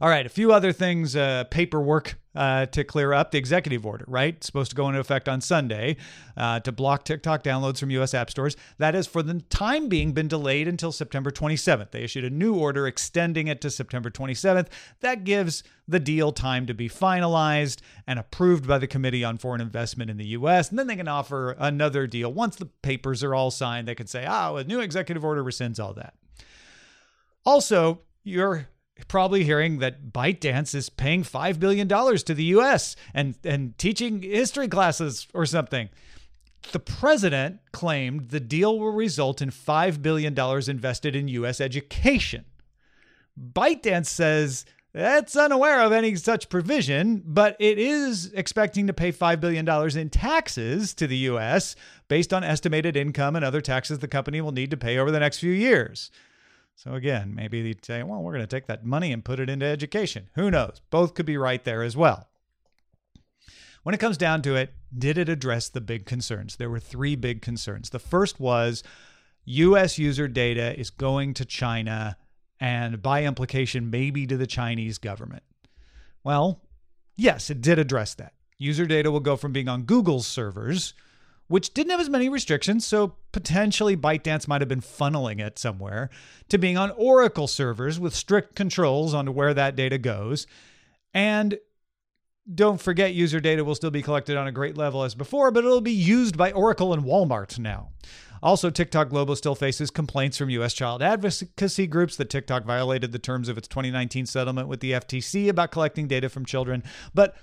[0.02, 3.32] All right, a few other things, uh, paperwork uh, to clear up.
[3.32, 4.44] The executive order, right?
[4.44, 5.96] supposed to go into effect on Sunday
[6.36, 8.14] uh, to block TikTok downloads from U.S.
[8.14, 8.58] app stores.
[8.78, 11.92] That has, for the time being, been delayed until September 27th.
[11.92, 14.68] They issued a new order extending it to September 27th.
[15.00, 19.62] That gives the deal time to be finalized and approved by the Committee on Foreign
[19.62, 20.70] Investment in the U.S.
[20.70, 22.34] And then they can offer another deal.
[22.34, 25.80] Once the papers are all signed, they can say, oh, a new executive order rescinds
[25.80, 26.16] all that.
[27.46, 28.68] Also, you're
[29.08, 34.68] probably hearing that ByteDance is paying $5 billion to the US and, and teaching history
[34.68, 35.90] classes or something.
[36.72, 40.38] The president claimed the deal will result in $5 billion
[40.70, 42.46] invested in US education.
[43.54, 44.66] ByteDance says
[44.98, 49.68] it's unaware of any such provision, but it is expecting to pay $5 billion
[49.98, 51.76] in taxes to the US
[52.08, 55.20] based on estimated income and other taxes the company will need to pay over the
[55.20, 56.12] next few years.
[56.76, 59.50] So again, maybe they'd say, well, we're going to take that money and put it
[59.50, 60.30] into education.
[60.36, 60.82] Who knows?
[60.90, 62.28] Both could be right there as well.
[63.84, 66.56] When it comes down to it, did it address the big concerns?
[66.56, 67.90] There were three big concerns.
[67.90, 68.84] The first was
[69.46, 72.18] US user data is going to China
[72.60, 75.44] and by implication, maybe to the Chinese government.
[76.24, 76.62] Well,
[77.16, 78.34] yes, it did address that.
[78.58, 80.94] User data will go from being on Google's servers
[81.48, 86.10] which didn't have as many restrictions, so potentially ByteDance might have been funneling it somewhere,
[86.50, 90.48] to being on Oracle servers with strict controls on where that data goes.
[91.14, 91.58] And
[92.54, 95.64] don't forget, user data will still be collected on a great level as before, but
[95.64, 97.90] it'll be used by Oracle and Walmart now.
[98.44, 100.74] Also, TikTok Global still faces complaints from U.S.
[100.74, 105.50] child advocacy groups that TikTok violated the terms of its 2019 settlement with the FTC
[105.50, 106.84] about collecting data from children.
[107.16, 107.36] But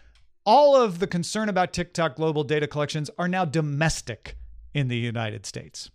[0.45, 4.37] all of the concern about TikTok global data collections are now domestic
[4.75, 5.91] in the United States.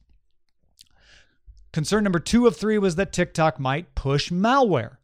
[1.73, 4.97] Concern number two of three was that TikTok might push malware.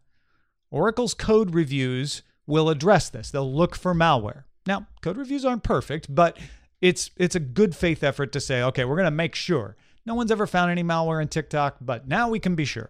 [0.71, 3.29] Oracle's code reviews will address this.
[3.29, 4.43] They'll look for malware.
[4.65, 6.37] Now, code reviews aren't perfect, but
[6.81, 9.75] it's it's a good faith effort to say, okay, we're going to make sure.
[10.05, 12.89] No one's ever found any malware in TikTok, but now we can be sure.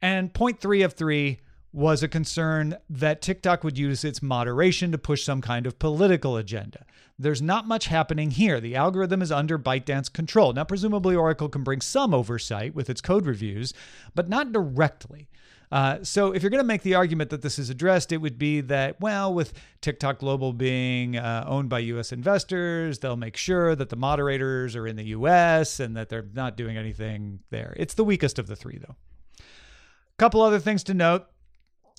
[0.00, 1.40] And point three of three
[1.72, 6.36] was a concern that TikTok would use its moderation to push some kind of political
[6.36, 6.84] agenda.
[7.18, 8.60] There's not much happening here.
[8.60, 10.52] The algorithm is under ByteDance control.
[10.52, 13.72] Now, presumably, Oracle can bring some oversight with its code reviews,
[14.14, 15.28] but not directly.
[15.70, 18.38] Uh, so if you're going to make the argument that this is addressed, it would
[18.38, 22.12] be that, well, with TikTok Global being uh, owned by U.S.
[22.12, 25.80] investors, they'll make sure that the moderators are in the U.S.
[25.80, 27.72] and that they're not doing anything there.
[27.78, 28.96] It's the weakest of the three, though.
[29.38, 31.26] A couple other things to note.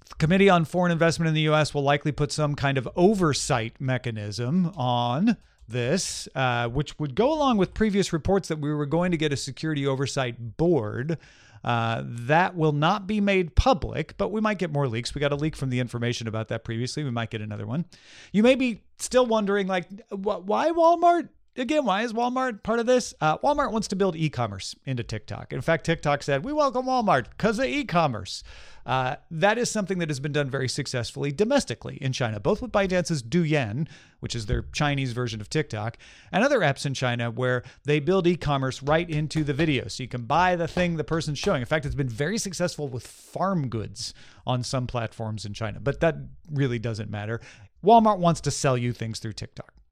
[0.09, 1.73] The Committee on Foreign Investment in the U.S.
[1.73, 5.37] will likely put some kind of oversight mechanism on
[5.67, 9.31] this, uh, which would go along with previous reports that we were going to get
[9.31, 11.17] a security oversight board.
[11.63, 15.15] Uh, that will not be made public, but we might get more leaks.
[15.15, 17.05] We got a leak from the information about that previously.
[17.05, 17.85] We might get another one.
[18.33, 21.29] You may be still wondering, like, wh- why Walmart?
[21.55, 23.13] Again, why is Walmart part of this?
[23.21, 25.53] Uh, Walmart wants to build e commerce into TikTok.
[25.53, 28.43] In fact, TikTok said, We welcome Walmart because of e commerce.
[28.87, 32.71] Uh, that is something that has been done very successfully domestically in China, both with
[32.71, 33.87] ByteDance's Douyin,
[34.19, 35.97] which is their Chinese version of TikTok,
[36.31, 39.87] and other apps in China where they build e commerce right into the video.
[39.87, 41.61] So you can buy the thing the person's showing.
[41.61, 44.15] In fact, it's been very successful with farm goods
[44.47, 46.15] on some platforms in China, but that
[46.51, 47.41] really doesn't matter.
[47.85, 49.82] Walmart wants to sell you things through TikTok.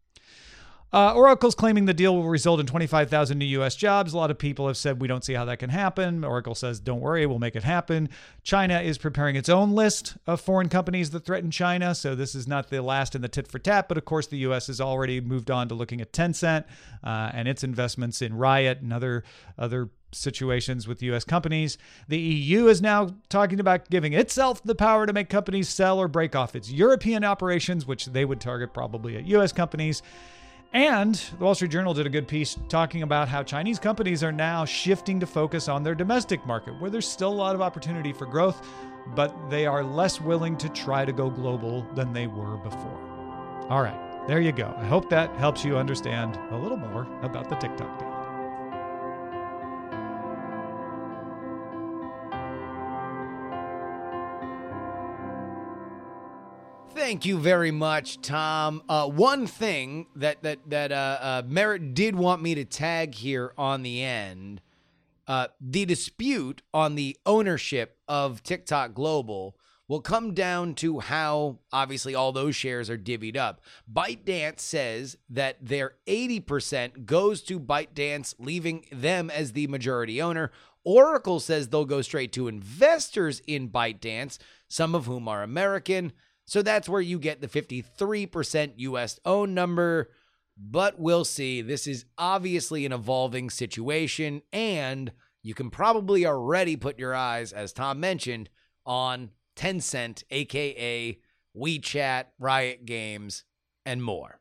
[0.94, 3.76] Uh, Oracle's claiming the deal will result in 25,000 new U.S.
[3.76, 4.14] jobs.
[4.14, 6.26] A lot of people have said we don't see how that can happen.
[6.26, 8.10] Oracle says, don't worry, we'll make it happen.
[8.44, 11.96] China is preparing its own list of foreign companies that threaten China.
[11.96, 13.88] So this is not the last in the tit for tat.
[13.88, 14.68] But of course, the U.S.
[14.68, 16.66] has already moved on to looking at Tencent
[17.06, 19.24] uh, and its investments in Riot and other
[19.58, 21.24] other situations with U.S.
[21.24, 21.78] companies.
[22.10, 26.10] The EU is now talking about giving itself the power to make companies sell or
[26.10, 29.54] break off its European operations, which they would target probably at U.S.
[29.54, 30.02] companies.
[30.74, 34.32] And the Wall Street Journal did a good piece talking about how Chinese companies are
[34.32, 38.14] now shifting to focus on their domestic market, where there's still a lot of opportunity
[38.14, 38.66] for growth,
[39.14, 43.68] but they are less willing to try to go global than they were before.
[43.70, 44.74] All right, there you go.
[44.78, 48.11] I hope that helps you understand a little more about the TikTok.
[57.12, 58.84] Thank you very much, Tom.
[58.88, 63.52] Uh, one thing that that that uh, uh, Merritt did want me to tag here
[63.58, 64.62] on the end,
[65.28, 69.58] uh, the dispute on the ownership of TikTok Global
[69.90, 73.60] will come down to how obviously all those shares are divvied up.
[73.94, 80.50] ByteDance says that their 80% goes to ByteDance, leaving them as the majority owner.
[80.86, 84.38] Oracle says they'll go straight to investors in ByteDance,
[84.70, 86.14] some of whom are American.
[86.52, 90.10] So that's where you get the 53% US owned number.
[90.58, 91.62] But we'll see.
[91.62, 97.72] This is obviously an evolving situation, and you can probably already put your eyes, as
[97.72, 98.50] Tom mentioned,
[98.86, 101.18] on Tencent, aka
[101.56, 103.46] WeChat, Riot Games,
[103.86, 104.41] and more.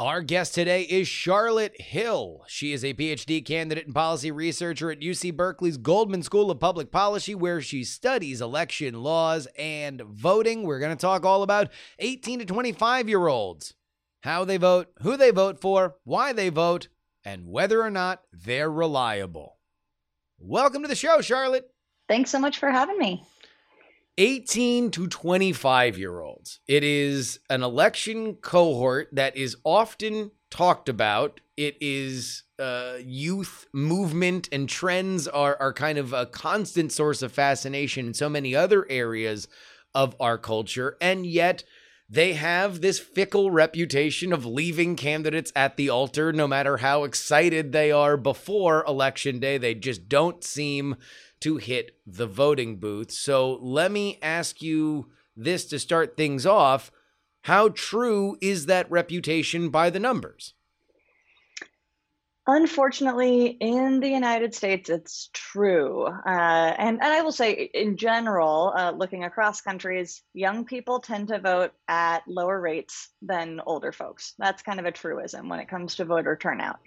[0.00, 2.44] Our guest today is Charlotte Hill.
[2.46, 6.92] She is a PhD candidate and policy researcher at UC Berkeley's Goldman School of Public
[6.92, 10.62] Policy, where she studies election laws and voting.
[10.62, 13.74] We're going to talk all about 18 to 25 year olds,
[14.20, 16.86] how they vote, who they vote for, why they vote,
[17.24, 19.58] and whether or not they're reliable.
[20.38, 21.68] Welcome to the show, Charlotte.
[22.06, 23.24] Thanks so much for having me.
[24.18, 26.58] 18 to 25 year olds.
[26.66, 31.40] It is an election cohort that is often talked about.
[31.56, 37.30] It is uh, youth movement and trends are, are kind of a constant source of
[37.30, 39.46] fascination in so many other areas
[39.94, 40.96] of our culture.
[41.00, 41.62] And yet,
[42.10, 47.70] they have this fickle reputation of leaving candidates at the altar no matter how excited
[47.70, 49.58] they are before election day.
[49.58, 50.96] They just don't seem
[51.40, 53.10] to hit the voting booth.
[53.10, 56.90] So let me ask you this to start things off.
[57.42, 60.54] How true is that reputation by the numbers?
[62.50, 66.06] Unfortunately, in the United States, it's true.
[66.06, 71.28] Uh, and, and I will say, in general, uh, looking across countries, young people tend
[71.28, 74.32] to vote at lower rates than older folks.
[74.38, 76.80] That's kind of a truism when it comes to voter turnout.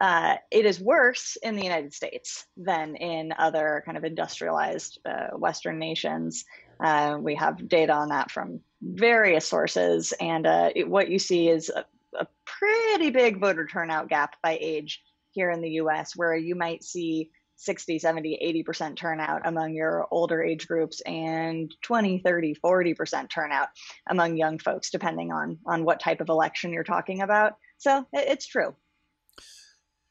[0.00, 5.28] Uh, it is worse in the United States than in other kind of industrialized uh,
[5.36, 6.44] Western nations.
[6.80, 11.48] Uh, we have data on that from various sources, and uh, it, what you see
[11.48, 11.84] is a,
[12.18, 16.84] a, pretty big voter turnout gap by age here in the US, where you might
[16.84, 23.68] see 60, 70, 80% turnout among your older age groups and 20, 30, 40% turnout
[24.08, 27.54] among young folks, depending on, on what type of election you're talking about.
[27.78, 28.74] So it, it's true.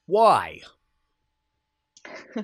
[0.06, 0.62] Why?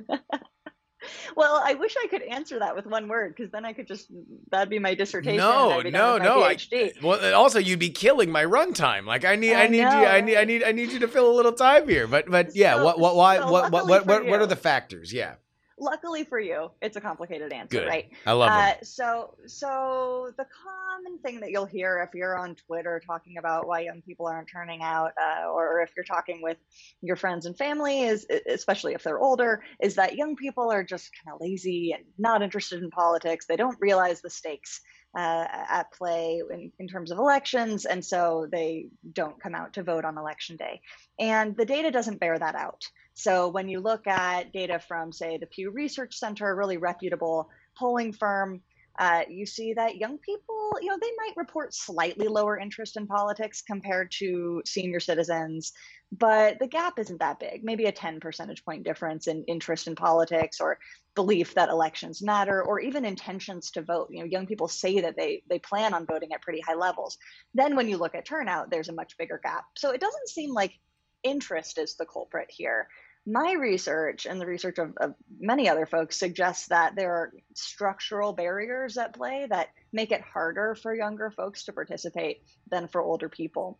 [1.35, 4.07] well, I wish I could answer that with one word because then I could just
[4.49, 5.37] that'd be my dissertation.
[5.37, 6.43] No, no, no.
[6.43, 6.57] I,
[7.01, 9.05] well, also you'd be killing my runtime.
[9.05, 10.01] Like I need, I, I need know.
[10.01, 12.07] you, I need, I need, I need you to fill a little time here.
[12.07, 14.55] But, but yeah, so, what, what, why, so what, what, what, what, what are the
[14.55, 15.13] factors?
[15.13, 15.35] Yeah.
[15.81, 17.87] Luckily for you, it's a complicated answer, Good.
[17.87, 18.09] right?
[18.25, 18.73] I love uh.
[18.83, 23.81] So, so the common thing that you'll hear if you're on Twitter talking about why
[23.81, 26.57] young people aren't turning out, uh, or if you're talking with
[27.01, 31.09] your friends and family, is especially if they're older, is that young people are just
[31.23, 33.47] kind of lazy and not interested in politics.
[33.47, 34.81] They don't realize the stakes
[35.17, 39.83] uh, at play in, in terms of elections, and so they don't come out to
[39.83, 40.81] vote on election day.
[41.19, 42.83] And the data doesn't bear that out.
[43.13, 47.49] So when you look at data from, say, the Pew Research Center, a really reputable
[47.77, 48.61] polling firm,
[48.99, 53.07] uh, you see that young people, you know, they might report slightly lower interest in
[53.07, 55.71] politics compared to senior citizens,
[56.11, 57.63] but the gap isn't that big.
[57.63, 60.77] Maybe a 10 percentage point difference in interest in politics or
[61.15, 64.09] belief that elections matter or even intentions to vote.
[64.11, 67.17] You know, young people say that they they plan on voting at pretty high levels.
[67.53, 69.63] Then when you look at turnout, there's a much bigger gap.
[69.77, 70.73] So it doesn't seem like
[71.23, 72.87] interest is the culprit here
[73.25, 78.33] my research and the research of, of, many other folks suggests that there are structural
[78.33, 83.29] barriers at play that make it harder for younger folks to participate than for older
[83.29, 83.79] people.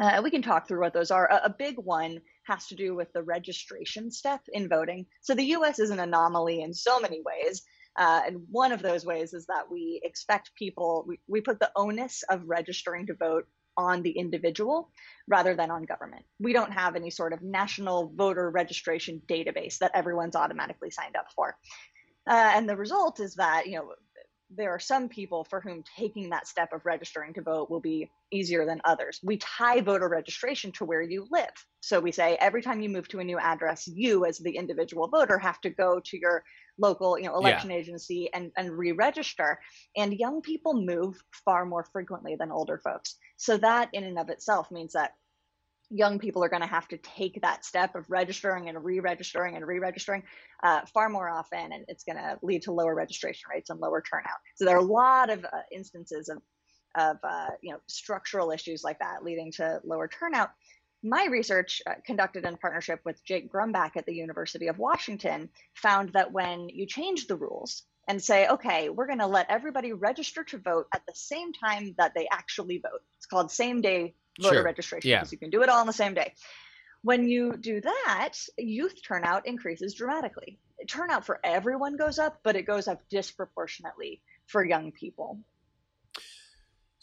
[0.00, 1.28] Uh, we can talk through what those are.
[1.30, 5.04] A, a, big one has to do with the registration step in voting.
[5.20, 7.62] So the US is an anomaly in so many ways.
[7.96, 11.72] Uh, and one of those ways is that we expect people, we, we put the
[11.74, 14.90] onus of registering to vote on the individual
[15.28, 16.24] rather than on government.
[16.38, 21.26] We don't have any sort of national voter registration database that everyone's automatically signed up
[21.34, 21.56] for.
[22.28, 23.92] Uh, and the result is that, you know,
[24.56, 28.10] there are some people for whom taking that step of registering to vote will be
[28.32, 29.20] easier than others.
[29.22, 31.50] We tie voter registration to where you live.
[31.80, 35.08] So we say every time you move to a new address, you as the individual
[35.08, 36.42] voter have to go to your
[36.80, 37.76] local, you know, election yeah.
[37.76, 39.60] agency and, and re-register.
[39.96, 43.16] And young people move far more frequently than older folks.
[43.36, 45.12] So that in and of itself means that
[45.90, 49.66] young people are going to have to take that step of registering and re-registering and
[49.66, 50.22] re-registering
[50.62, 54.00] uh, far more often and it's going to lead to lower registration rates and lower
[54.00, 56.40] turnout so there are a lot of uh, instances of
[56.96, 60.50] of uh, you know structural issues like that leading to lower turnout
[61.02, 66.12] my research uh, conducted in partnership with jake grumbach at the university of washington found
[66.12, 70.42] that when you change the rules and say, okay, we're going to let everybody register
[70.42, 73.02] to vote at the same time that they actually vote.
[73.16, 74.64] It's called same day voter sure.
[74.64, 75.18] registration yeah.
[75.18, 76.34] because you can do it all on the same day.
[77.02, 80.58] When you do that, youth turnout increases dramatically.
[80.88, 85.38] Turnout for everyone goes up, but it goes up disproportionately for young people.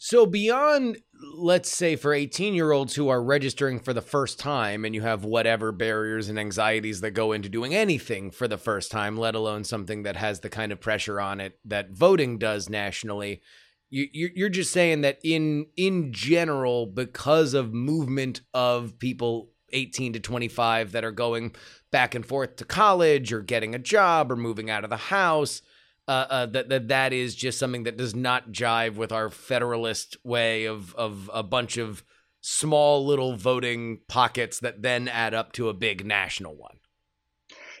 [0.00, 0.98] So, beyond,
[1.34, 5.02] let's say, for 18 year olds who are registering for the first time, and you
[5.02, 9.34] have whatever barriers and anxieties that go into doing anything for the first time, let
[9.34, 13.42] alone something that has the kind of pressure on it that voting does nationally,
[13.90, 20.20] you, you're just saying that in in general, because of movement of people 18 to
[20.20, 21.56] 25 that are going
[21.90, 25.60] back and forth to college or getting a job or moving out of the house,
[26.08, 30.16] uh, uh, that, that that is just something that does not jive with our federalist
[30.24, 32.02] way of of a bunch of
[32.40, 36.78] small little voting pockets that then add up to a big national one.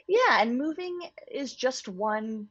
[0.06, 0.98] Yeah, and moving
[1.30, 2.48] is just one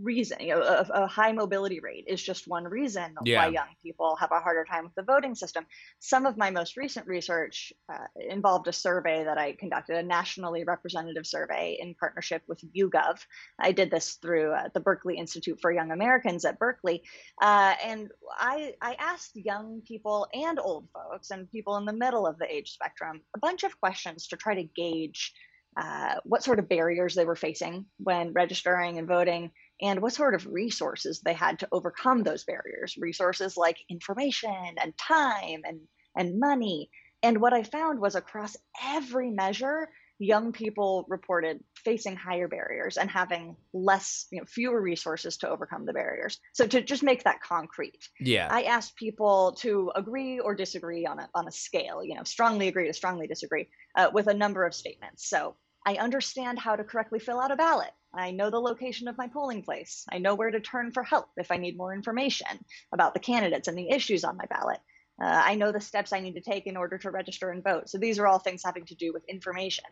[0.00, 3.44] reason you know, a, a, high mobility rate is just one reason yeah.
[3.44, 5.64] why young people have a harder time with the voting system.
[6.00, 10.64] Some of my most recent research uh, involved a survey that i conducted a nationally
[10.64, 13.20] representative survey in partnership with YouGov.
[13.58, 17.02] I did this through uh, the berkeley institute for young americans at berkeley.
[17.40, 22.26] Uh, and I, I asked young people and old folks and people in the middle
[22.26, 25.32] of the age spectrum a bunch of questions to try to gauge
[25.76, 30.34] uh, what sort of barriers they were facing when registering and voting and what sort
[30.34, 32.96] of resources they had to overcome those barriers.
[32.98, 35.80] Resources like information and time and
[36.16, 36.90] and money.
[37.22, 43.10] And what i found was across every measure young people reported facing higher barriers and
[43.10, 46.38] having less you know fewer resources to overcome the barriers.
[46.52, 48.48] So to just make that concrete yeah.
[48.50, 52.68] I asked people to agree or disagree on a, on a scale you know strongly
[52.68, 55.28] agree to strongly disagree uh, with a number of statements.
[55.28, 55.56] So
[55.86, 59.28] i understand how to correctly fill out a ballot I know the location of my
[59.28, 60.04] polling place.
[60.10, 63.68] I know where to turn for help if I need more information about the candidates
[63.68, 64.80] and the issues on my ballot.
[65.22, 67.88] Uh, I know the steps I need to take in order to register and vote.
[67.88, 69.84] So these are all things having to do with information.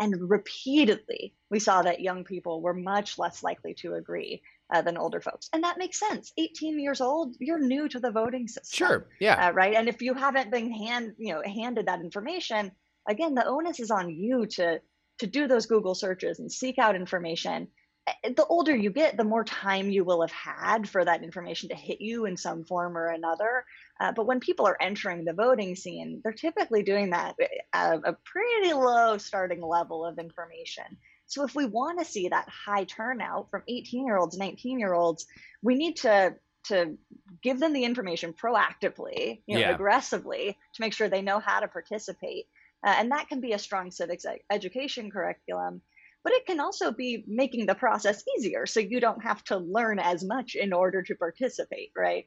[0.00, 4.42] And repeatedly, we saw that young people were much less likely to agree
[4.72, 5.50] uh, than older folks.
[5.52, 6.32] And that makes sense.
[6.38, 8.86] 18 years old, you're new to the voting system.
[8.86, 9.08] Sure.
[9.20, 9.48] Yeah.
[9.48, 9.74] Uh, right.
[9.74, 12.72] And if you haven't been hand, you know, handed that information,
[13.06, 14.80] again, the onus is on you to
[15.22, 17.68] to do those Google searches and seek out information.
[18.06, 21.68] Eh, the older you get, the more time you will have had for that information
[21.68, 23.64] to hit you in some form or another.
[24.00, 27.36] Uh, but when people are entering the voting scene, they're typically doing that
[27.72, 30.84] at a pretty low starting level of information.
[31.26, 34.92] So if we want to see that high turnout from 18 year olds, 19 year
[34.92, 35.26] olds,
[35.62, 36.34] we need to
[36.66, 36.96] to
[37.42, 39.74] give them the information proactively, you know, Yeah.
[39.74, 42.46] aggressively to make sure they know how to participate.
[42.84, 45.80] Uh, and that can be a strong civics education curriculum,
[46.24, 49.98] but it can also be making the process easier so you don't have to learn
[49.98, 52.26] as much in order to participate, right?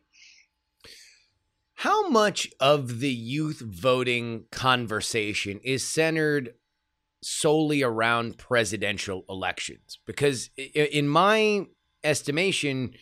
[1.75, 6.55] How much of the youth voting conversation is centered
[7.21, 9.99] solely around presidential elections?
[10.05, 11.65] Because in my
[12.03, 12.93] estimation,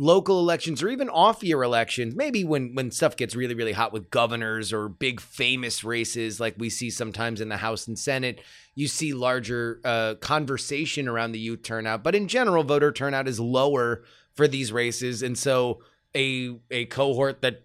[0.00, 3.92] local elections or even off year elections, maybe when when stuff gets really really hot
[3.92, 8.40] with governors or big famous races like we see sometimes in the House and Senate,
[8.76, 12.04] you see larger uh, conversation around the youth turnout.
[12.04, 15.82] But in general, voter turnout is lower for these races, and so
[16.14, 17.64] a a cohort that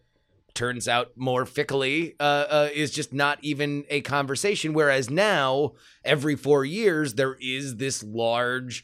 [0.56, 4.74] turns out more fickly uh, uh, is just not even a conversation.
[4.74, 5.74] Whereas now,
[6.04, 8.84] every four years, there is this large.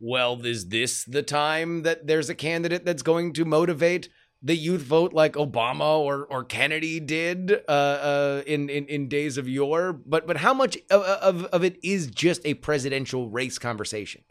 [0.00, 4.08] Well, is this the time that there's a candidate that's going to motivate
[4.40, 9.36] the youth vote like Obama or or Kennedy did uh, uh, in, in in days
[9.38, 9.92] of yore?
[9.92, 14.22] But but how much of, of of it is just a presidential race conversation?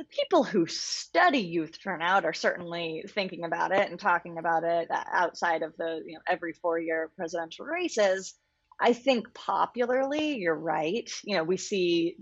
[0.00, 4.88] the people who study youth turnout are certainly thinking about it and talking about it
[5.12, 8.32] outside of the you know every four year presidential races
[8.80, 12.16] i think popularly you're right you know we see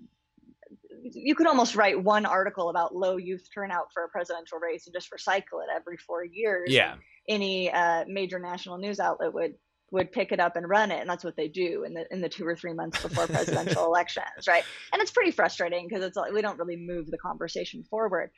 [1.03, 4.95] you could almost write one article about low youth turnout for a presidential race and
[4.95, 6.71] just recycle it every four years.
[6.71, 6.95] Yeah.
[7.29, 9.55] any uh, major national news outlet would
[9.91, 12.21] would pick it up and run it and that's what they do in the in
[12.21, 14.65] the two or three months before presidential elections right?
[14.93, 18.31] And it's pretty frustrating because it's like we don't really move the conversation forward.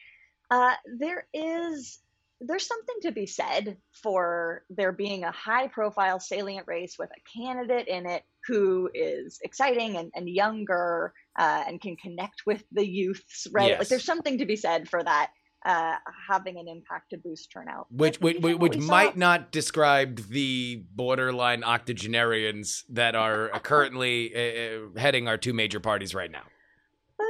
[0.51, 1.99] Uh, there is
[2.41, 7.39] there's something to be said for there being a high profile salient race with a
[7.39, 12.87] candidate in it who is exciting and, and younger uh, and can connect with the
[12.87, 13.79] youths right?
[13.79, 15.31] Like there's something to be said for that
[15.65, 15.97] uh,
[16.29, 17.87] having an impact to boost turnout.
[17.91, 24.35] Which which, which, which we saw- might not describe the borderline octogenarians that are currently
[24.35, 26.45] uh, uh, heading our two major parties right now.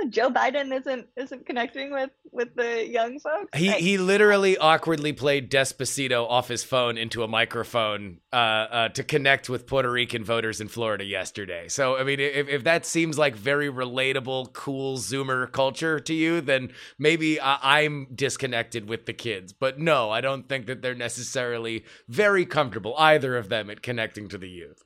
[0.10, 3.56] Joe Biden isn't isn't connecting with with the young folks.
[3.56, 8.88] He I- he literally awkwardly played Despacito off his phone into a microphone uh, uh,
[8.90, 11.68] to connect with Puerto Rican voters in Florida yesterday.
[11.68, 16.40] So I mean, if if that seems like very relatable, cool Zoomer culture to you,
[16.40, 19.52] then maybe I, I'm disconnected with the kids.
[19.52, 24.28] But no, I don't think that they're necessarily very comfortable either of them at connecting
[24.28, 24.84] to the youth.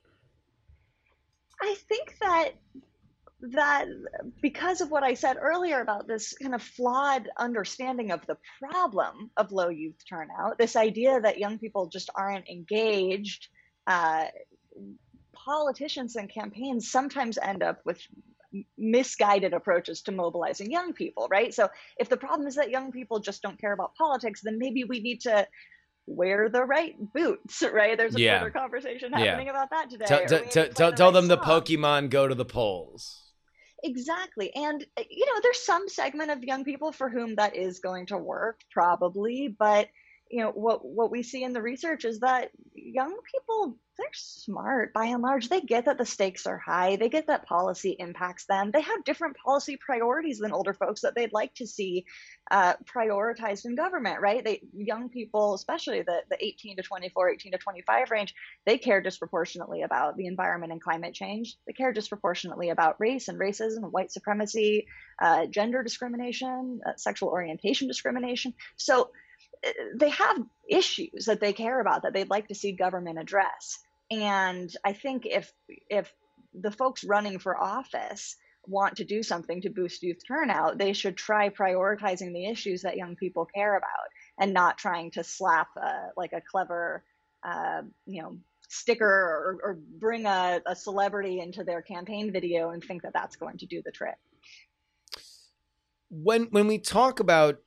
[1.60, 2.50] I think that
[3.52, 3.86] that
[4.40, 9.30] because of what I said earlier about this kind of flawed understanding of the problem
[9.36, 13.48] of low youth turnout, this idea that young people just aren't engaged,
[13.86, 14.26] uh,
[15.34, 18.00] politicians and campaigns sometimes end up with
[18.78, 21.52] misguided approaches to mobilizing young people, right?
[21.52, 21.68] So
[21.98, 25.00] if the problem is that young people just don't care about politics, then maybe we
[25.00, 25.46] need to
[26.06, 27.96] wear the right boots, right?
[27.96, 28.48] There's a Yeah.
[28.50, 29.18] Conversation Yeah.
[29.18, 30.04] happening about that today.
[30.06, 31.38] Tell, tell, we tell, tell, the right them the.
[31.38, 33.23] Pokemon go to the polls.
[33.84, 34.54] Exactly.
[34.56, 38.06] And, uh, you know, there's some segment of young people for whom that is going
[38.06, 39.48] to work, probably.
[39.58, 39.88] But,
[40.34, 44.92] you know, what, what we see in the research is that young people, they're smart
[44.92, 45.48] by and large.
[45.48, 48.72] They get that the stakes are high, they get that policy impacts them.
[48.72, 52.04] They have different policy priorities than older folks that they'd like to see
[52.50, 54.44] uh, prioritized in government, right?
[54.44, 58.34] They Young people, especially the, the 18 to 24, 18 to 25 range,
[58.66, 61.54] they care disproportionately about the environment and climate change.
[61.68, 64.88] They care disproportionately about race and racism, white supremacy,
[65.22, 68.54] uh, gender discrimination, uh, sexual orientation discrimination.
[68.76, 69.12] So
[69.96, 70.38] they have
[70.68, 73.78] issues that they care about that they'd like to see government address.
[74.10, 75.52] And I think if
[75.88, 76.12] if
[76.52, 78.36] the folks running for office
[78.66, 82.96] want to do something to boost youth turnout, they should try prioritizing the issues that
[82.96, 84.08] young people care about
[84.40, 87.04] and not trying to slap uh, like a clever,
[87.42, 88.38] uh, you know,
[88.68, 93.36] sticker or, or bring a, a celebrity into their campaign video and think that that's
[93.36, 94.16] going to do the trick.
[96.10, 97.58] when when we talk about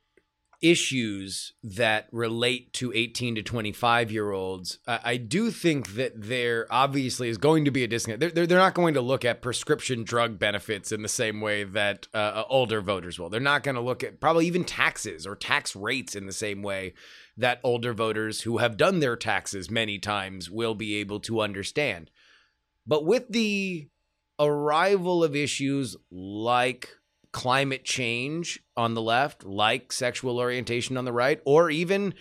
[0.60, 6.66] issues that relate to 18 to 25 year olds I, I do think that there
[6.70, 8.20] obviously is going to be a disconnect.
[8.20, 11.64] They're, they're, they're not going to look at prescription drug benefits in the same way
[11.64, 13.28] that uh, older voters will.
[13.28, 16.62] They're not going to look at probably even taxes or tax rates in the same
[16.62, 16.94] way
[17.36, 22.10] that older voters who have done their taxes many times will be able to understand.
[22.86, 23.88] But with the
[24.38, 26.97] arrival of issues like
[27.32, 32.14] climate change on the left, like sexual orientation on the right, or even,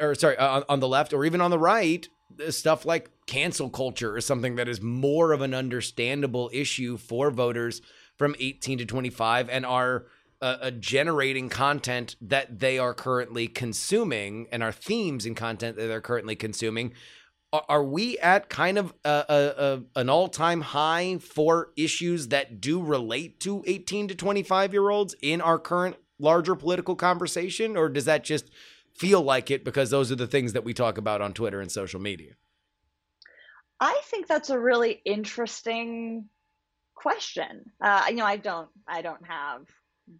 [0.00, 2.08] or sorry, uh, on, on the left, or even on the right,
[2.44, 7.30] uh, stuff like cancel culture is something that is more of an understandable issue for
[7.30, 7.82] voters
[8.16, 10.06] from 18 to 25 and are
[10.40, 15.86] uh, uh, generating content that they are currently consuming and are themes and content that
[15.86, 16.92] they're currently consuming.
[17.52, 19.64] Are, we at kind of a, a,
[19.96, 24.88] a, an all time high for issues that do relate to 18 to 25 year
[24.88, 27.76] olds in our current larger political conversation?
[27.76, 28.50] Or does that just
[28.94, 31.70] feel like it because those are the things that we talk about on Twitter and
[31.70, 32.32] social media?
[33.80, 36.28] I think that's a really interesting
[36.94, 37.70] question.
[37.80, 39.66] Uh, you know, I don't, I don't have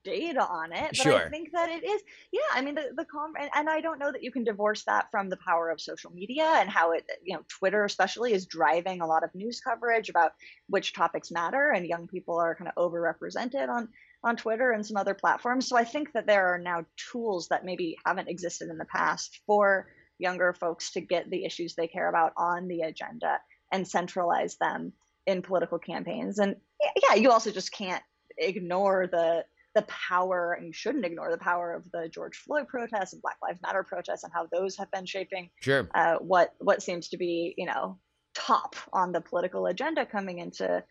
[0.04, 1.26] data on it, but Sure.
[1.26, 2.02] I think that it is.
[2.32, 4.84] Yeah, I mean, the the com, and, and I don't know that you can divorce
[4.84, 8.46] that from the power of social media and how it, you know, Twitter especially is
[8.46, 10.32] driving a lot of news coverage about
[10.68, 13.88] which topics matter, and young people are kind of overrepresented on
[14.24, 15.68] on Twitter and some other platforms.
[15.68, 19.40] So I think that there are now tools that maybe haven't existed in the past
[19.46, 19.88] for
[20.18, 23.40] younger folks to get the issues they care about on the agenda
[23.72, 24.92] and centralize them
[25.26, 26.38] in political campaigns.
[26.38, 26.56] And
[27.02, 28.02] yeah, you also just can't
[28.38, 29.44] ignore the
[29.74, 33.36] the power, and you shouldn't ignore the power of the George Floyd protests and Black
[33.42, 35.88] Lives Matter protests and how those have been shaping Sure.
[35.94, 37.98] uh, what what seems to be you know
[38.34, 40.82] top on the political agenda coming into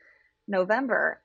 [0.48, 1.22] November.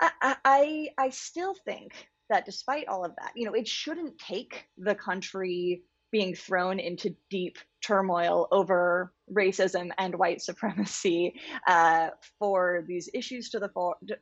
[0.00, 1.92] I, I I I still think
[2.30, 7.14] that despite all of that, you know, it shouldn't take the country being thrown into
[7.30, 11.34] deep turmoil over racism and white supremacy
[11.66, 12.08] uh,
[12.38, 13.68] for these issues to the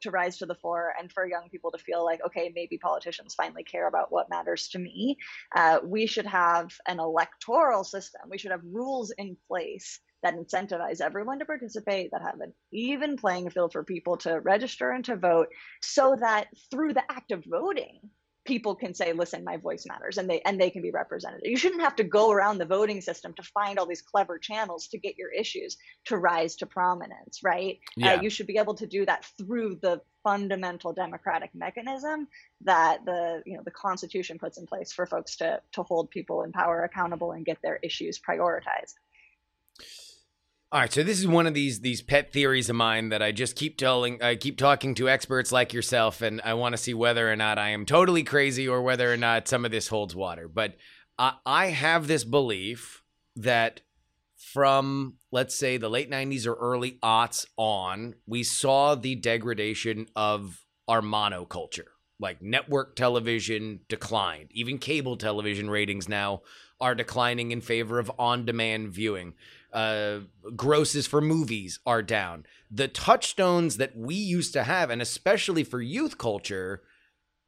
[0.00, 3.34] to rise to the fore, and for young people to feel like, okay, maybe politicians
[3.34, 5.16] finally care about what matters to me.
[5.56, 8.20] Uh, we should have an electoral system.
[8.30, 13.16] We should have rules in place that incentivize everyone to participate, that have an even
[13.16, 15.48] playing field for people to register and to vote,
[15.80, 18.00] so that through the act of voting,
[18.48, 21.42] people can say listen my voice matters and they and they can be represented.
[21.44, 24.88] You shouldn't have to go around the voting system to find all these clever channels
[24.88, 25.76] to get your issues
[26.06, 27.78] to rise to prominence right?
[27.96, 28.14] Yeah.
[28.14, 32.26] uh, you should be able to do that through the fundamental democratic mechanism
[32.62, 36.42] that the you know the constitution puts in place for folks to to hold people
[36.42, 38.94] in power accountable and get their issues prioritized
[40.70, 43.32] All right, so this is one of these these pet theories of mine that I
[43.32, 46.92] just keep telling I keep talking to experts like yourself and I want to see
[46.92, 50.14] whether or not I am totally crazy or whether or not some of this holds
[50.14, 50.46] water.
[50.46, 50.76] But
[51.18, 53.02] I, I have this belief
[53.34, 53.80] that
[54.36, 60.66] from let's say the late 90s or early aughts on, we saw the degradation of
[60.86, 61.88] our monoculture.
[62.20, 64.50] Like network television declined.
[64.50, 66.42] Even cable television ratings now
[66.78, 69.32] are declining in favor of on-demand viewing
[69.72, 70.20] uh,
[70.56, 72.46] grosses for movies are down.
[72.70, 76.82] The touchstones that we used to have, and especially for youth culture,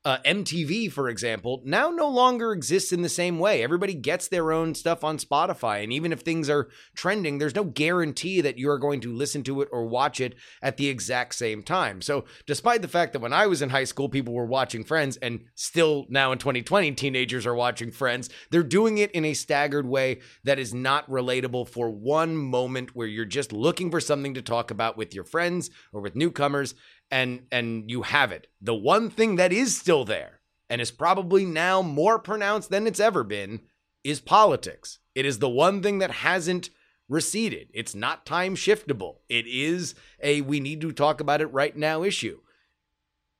[0.02, 3.62] uh, MTV, for example, now no longer exists in the same way.
[3.62, 5.84] Everybody gets their own stuff on Spotify.
[5.84, 9.42] And even if things are trending, there's no guarantee that you are going to listen
[9.42, 12.00] to it or watch it at the exact same time.
[12.00, 15.18] So, despite the fact that when I was in high school, people were watching Friends,
[15.18, 19.86] and still now in 2020, teenagers are watching Friends, they're doing it in a staggered
[19.86, 24.42] way that is not relatable for one moment where you're just looking for something to
[24.42, 26.74] talk about with your friends or with newcomers
[27.10, 28.46] and and you have it.
[28.60, 33.00] The one thing that is still there and is probably now more pronounced than it's
[33.00, 33.60] ever been
[34.04, 34.98] is politics.
[35.14, 36.70] It is the one thing that hasn't
[37.08, 37.68] receded.
[37.74, 39.16] It's not time shiftable.
[39.28, 42.40] It is a we need to talk about it right now issue.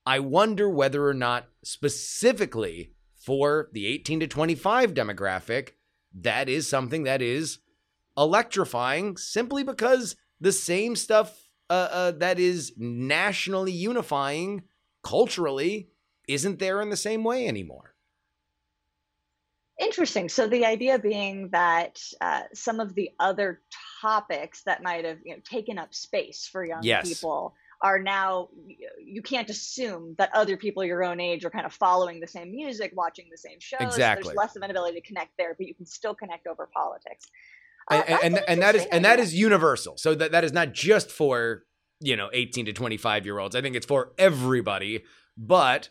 [0.05, 5.73] I wonder whether or not specifically for the 18 to 25 demographic
[6.14, 7.59] that is something that is
[8.16, 14.64] electrifying simply because the same stuff uh, uh, that is nationally unifying
[15.03, 15.89] culturally
[16.29, 17.95] isn't there in the same way anymore.
[19.81, 20.29] Interesting.
[20.29, 23.62] So the idea being that uh, some of the other
[24.03, 27.09] topics that might have you know, taken up space for young Yes.
[27.09, 28.51] people are now
[29.03, 32.51] you can't assume that other people your own age are kind of following the same
[32.51, 33.81] music, watching the same shows.
[33.81, 34.25] Exactly.
[34.25, 37.27] There's less of an ability to connect there, but you can still connect over politics.
[37.91, 39.97] Oh, and, and, and that is and that is universal.
[39.97, 41.64] So that that is not just for
[42.01, 43.57] you know 18 to 25 year olds.
[43.57, 45.05] I think it's for everybody.
[45.36, 45.91] But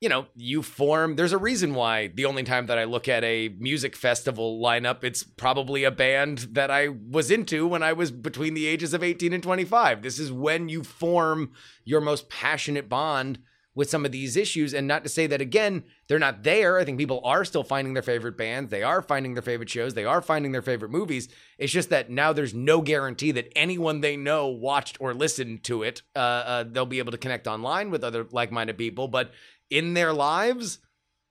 [0.00, 1.16] you know, you form.
[1.16, 5.02] There's a reason why the only time that I look at a music festival lineup,
[5.04, 9.02] it's probably a band that I was into when I was between the ages of
[9.02, 10.02] 18 and 25.
[10.02, 11.52] This is when you form
[11.84, 13.38] your most passionate bond
[13.76, 14.74] with some of these issues.
[14.74, 16.78] And not to say that again, they're not there.
[16.78, 18.70] I think people are still finding their favorite bands.
[18.70, 19.94] They are finding their favorite shows.
[19.94, 21.28] They are finding their favorite movies.
[21.58, 25.82] It's just that now there's no guarantee that anyone they know watched or listened to
[25.82, 26.02] it.
[26.16, 29.30] Uh, uh, they'll be able to connect online with other like-minded people, but
[29.68, 30.78] in their lives,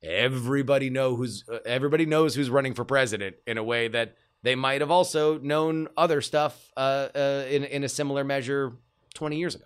[0.03, 4.53] everybody know who's uh, everybody knows who's running for president in a way that they
[4.53, 8.73] might have also known other stuff uh, uh, in in a similar measure
[9.15, 9.65] 20 years ago.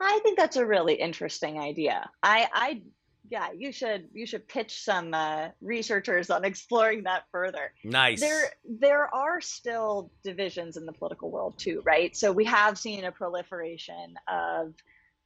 [0.00, 2.08] I think that's a really interesting idea.
[2.22, 2.82] I, I,
[3.30, 7.72] yeah, you should you should pitch some uh, researchers on exploring that further.
[7.82, 8.20] Nice.
[8.20, 12.14] There, there are still divisions in the political world too, right?
[12.16, 14.74] So we have seen a proliferation of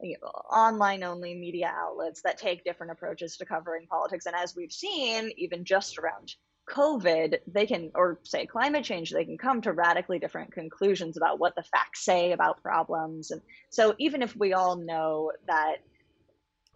[0.00, 4.54] you know, online only media outlets that take different approaches to covering politics, and as
[4.54, 6.34] we've seen, even just around
[6.70, 11.38] COVID, they can, or say climate change, they can come to radically different conclusions about
[11.38, 13.30] what the facts say about problems.
[13.30, 13.40] And
[13.70, 15.76] so, even if we all know that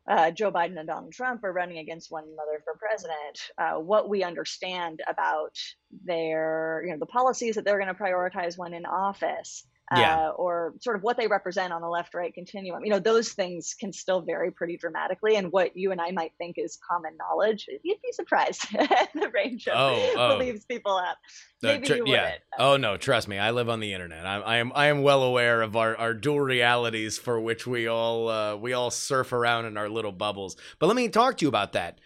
[0.08, 4.08] uh, Joe Biden and Donald Trump are running against one another for president, uh, what
[4.08, 5.56] we understand about
[6.04, 9.64] their, you know, the policies that they're going to prioritize when in office,
[9.96, 10.28] Yeah.
[10.28, 12.84] uh, or sort of what they represent on the left right continuum.
[12.84, 15.36] You know, those things can still vary pretty dramatically.
[15.36, 19.28] And what you and I might think is common knowledge, you'd be surprised at the
[19.30, 20.38] range of Oh, oh.
[20.38, 21.16] beliefs people have.
[21.64, 22.22] Uh, Maybe tr- you yeah.
[22.24, 22.42] wouldn't.
[22.58, 23.38] Oh no, trust me.
[23.38, 24.26] I live on the internet.
[24.26, 27.86] I, I am I am well aware of our, our dual realities for which we
[27.86, 30.56] all uh, we all surf around in our little bubbles.
[30.78, 31.98] But let me talk to you about that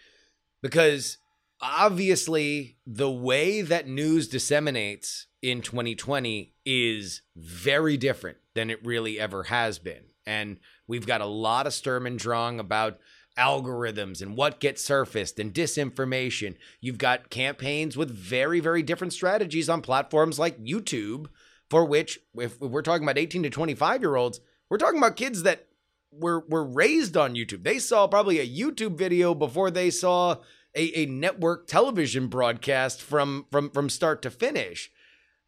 [0.61, 1.17] because
[1.61, 9.43] obviously the way that news disseminates in 2020 is very different than it really ever
[9.43, 10.03] has been.
[10.25, 12.99] And we've got a lot of Sturm and Drang about
[13.37, 16.55] algorithms and what gets surfaced and disinformation.
[16.81, 21.27] You've got campaigns with very, very different strategies on platforms like YouTube,
[21.69, 24.39] for which, if we're talking about 18 to 25 year olds,
[24.69, 25.67] we're talking about kids that
[26.11, 27.63] were, were raised on YouTube.
[27.63, 30.37] They saw probably a YouTube video before they saw
[30.75, 34.91] a, a network television broadcast from, from, from start to finish.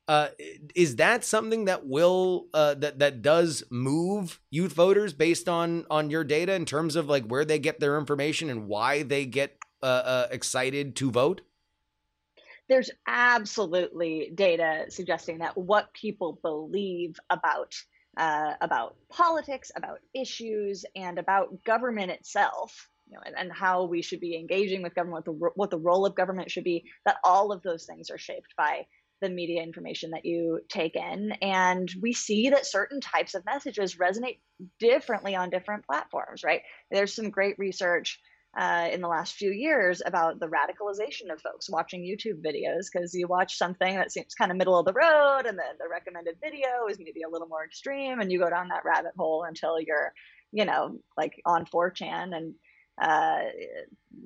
[0.08, 0.30] Uh,
[0.76, 6.10] is that something that will uh, that that does move youth voters based on on
[6.10, 9.56] your data in terms of like where they get their information and why they get
[9.84, 11.42] uh, uh, excited to vote?
[12.70, 17.76] there's absolutely data suggesting that what people believe about
[18.18, 24.02] uh, about politics, about issues, and about government itself, you know, and, and how we
[24.02, 27.18] should be engaging with government, what the, what the role of government should be, that
[27.24, 28.86] all of those things are shaped by
[29.22, 31.32] the media information that you take in.
[31.42, 34.40] And we see that certain types of messages resonate
[34.80, 36.62] differently on different platforms, right?
[36.92, 38.20] There's some great research
[38.58, 43.14] uh, in the last few years about the radicalization of folks watching YouTube videos because
[43.14, 46.36] you watch something that seems kind of middle of the road and then the recommended
[46.42, 49.80] video is maybe a little more extreme and you go down that rabbit hole until
[49.80, 50.14] you're,
[50.52, 52.56] you know, like on 4chan and
[53.02, 53.44] uh,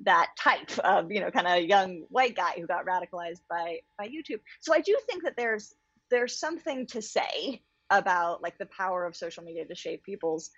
[0.04, 4.08] that type of, you know, kind of young white guy who got radicalized by by
[4.08, 4.40] YouTube.
[4.60, 5.74] So I do think that there's
[6.10, 10.50] there's something to say about like the power of social media to shape people's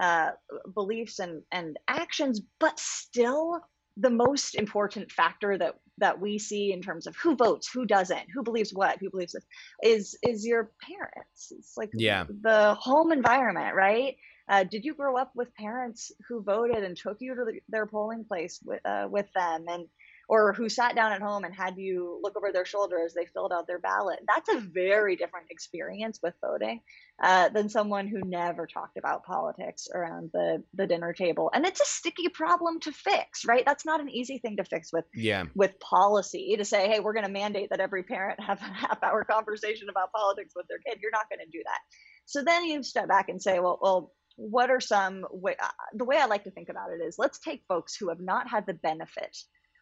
[0.00, 0.30] uh,
[0.74, 3.60] beliefs and and actions, but still
[3.96, 8.26] the most important factor that that we see in terms of who votes, who doesn't,
[8.34, 9.44] who believes what, who believes this,
[9.82, 11.52] is is your parents.
[11.56, 12.24] It's like Yeah.
[12.42, 14.16] the home environment, right?
[14.48, 17.86] Uh, did you grow up with parents who voted and took you to the, their
[17.86, 19.86] polling place with uh, with them, and
[20.28, 23.26] or who sat down at home and had you look over their shoulder as they
[23.26, 24.18] filled out their ballot?
[24.26, 26.80] That's a very different experience with voting
[27.22, 31.80] uh, than someone who never talked about politics around the the dinner table, and it's
[31.80, 33.64] a sticky problem to fix, right?
[33.64, 35.44] That's not an easy thing to fix with Yeah.
[35.54, 39.02] with policy to say, hey, we're going to mandate that every parent have a half
[39.02, 40.98] hour conversation about politics with their kid.
[41.00, 41.78] You're not going to do that.
[42.26, 45.56] So then you step back and say, well, well, what are some way?
[45.60, 48.20] Uh, the way I like to think about it is, let's take folks who have
[48.20, 49.36] not had the benefit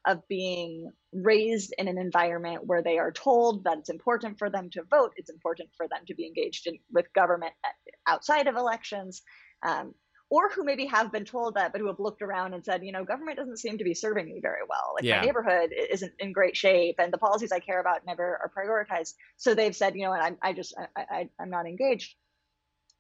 [0.07, 4.69] of being raised in an environment where they are told that it's important for them
[4.71, 7.69] to vote, it's important for them to be engaged in, with government uh,
[8.07, 9.23] outside of elections.
[9.63, 9.95] Um,
[10.29, 12.91] or who maybe have been told that, but who have looked around and said, you
[12.91, 14.95] know, government doesn't seem to be serving me very well.
[14.95, 15.21] Like Yeah.
[15.21, 19.13] my neighborhood isn't in great shape, and the policies I care about never are prioritized.
[19.37, 22.15] So they've said, you know, what, I, I just, I, I, I'm not engaged.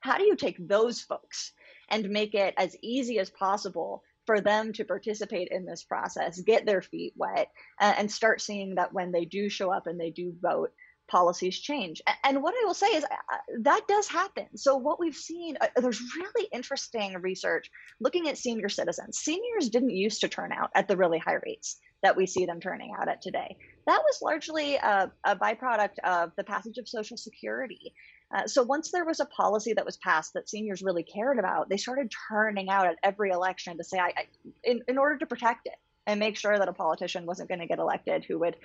[0.02, 1.52] How do you take those folks
[1.88, 6.66] and make it as easy as possible for them to participate in this process, get
[6.66, 7.50] their feet wet,
[7.80, 10.70] uh, and start seeing that when they do show up and they do vote,
[11.08, 12.00] policies change.
[12.24, 14.46] And what I will say is uh, that does happen.
[14.56, 19.18] So, what we've seen, uh, there's really interesting research looking at senior citizens.
[19.18, 22.60] Seniors didn't used to turn out at the really high rates that we see them
[22.60, 23.56] turning out at today.
[23.86, 27.92] That was largely a, a byproduct of the passage of Social Security.
[28.34, 31.68] Uh, so once there was a policy that was passed that seniors really cared about,
[31.68, 34.26] they started turning out at every election to say, I, I
[34.64, 35.76] in, in order to protect it
[36.06, 38.56] and make sure that a politician wasn't going to get elected who would,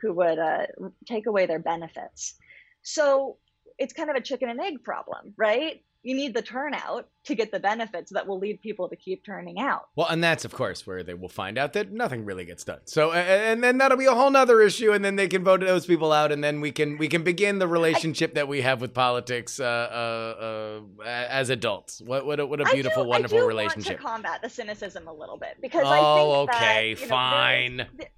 [0.00, 0.66] who would uh,
[1.06, 2.34] take away their benefits.
[2.82, 3.36] So
[3.78, 5.82] it's kind of a chicken and egg problem, right?
[6.02, 9.60] You need the turnout to get the benefits that will lead people to keep turning
[9.60, 9.88] out.
[9.94, 12.80] Well, and that's of course where they will find out that nothing really gets done.
[12.84, 15.86] So, and then that'll be a whole nother issue, and then they can vote those
[15.86, 18.80] people out, and then we can we can begin the relationship I, that we have
[18.80, 22.00] with politics uh, uh, uh, as adults.
[22.00, 23.98] What what a, what a beautiful, do, wonderful relationship.
[23.98, 27.08] to combat the cynicism a little bit because oh, I think okay, that, you know,
[27.08, 27.76] fine.
[27.76, 28.10] There,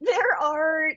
[0.00, 0.92] there are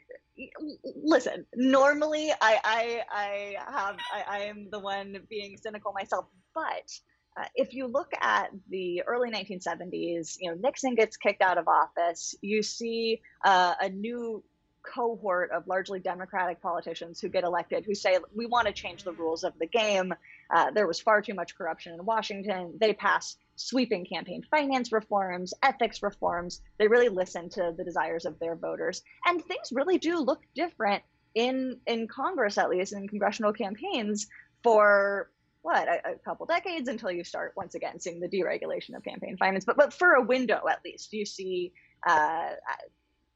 [0.96, 6.26] listen normally i i i have i, I am the one being cynical myself
[6.56, 6.92] but
[7.36, 11.68] uh, if you look at the early 1970s you know nixon gets kicked out of
[11.68, 12.36] office.
[12.42, 14.44] You see uh, a new
[14.84, 19.14] cohort of largely democratic politicians who get elected who say we want to change the
[19.14, 20.14] rules of the game.
[20.54, 22.74] Uh, there was far too much corruption in washington.
[22.80, 26.62] They pass sweeping campaign finance reforms, ethics reforms.
[26.78, 29.02] They really listen to the desires of their voters.
[29.26, 31.04] And things really do look different
[31.36, 34.28] in in Congress, at least in congressional campaigns,
[34.64, 35.32] for
[35.62, 39.38] what a, a, couple decades until you start once again seeing the deregulation of campaign
[39.38, 39.66] finance.
[39.66, 41.74] But but for a window, at least, you see.
[42.06, 42.50] Uh,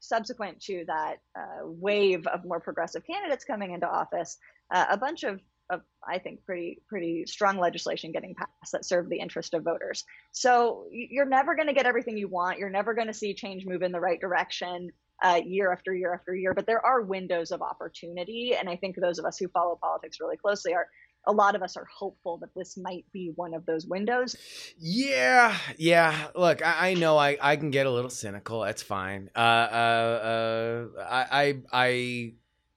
[0.00, 4.38] subsequent to that uh, wave of more progressive candidates coming into office,
[4.70, 5.40] uh, a bunch of
[5.70, 10.04] of I think pretty pretty strong legislation getting passed that serve the interest of voters.
[10.32, 12.58] So you're never going to get everything you want.
[12.58, 14.90] You're never going to see change move in the right direction
[15.22, 16.54] uh, year after year after year.
[16.54, 20.18] But there are windows of opportunity, and I think those of us who follow politics
[20.20, 20.88] really closely are.
[21.26, 24.34] A lot of us are hopeful that this might be one of those windows.
[24.78, 26.28] Yeah, yeah.
[26.34, 28.60] Look, I, I know I, I can get a little cynical.
[28.60, 29.28] That's fine.
[29.36, 32.32] Uh, uh, uh, I, I, I,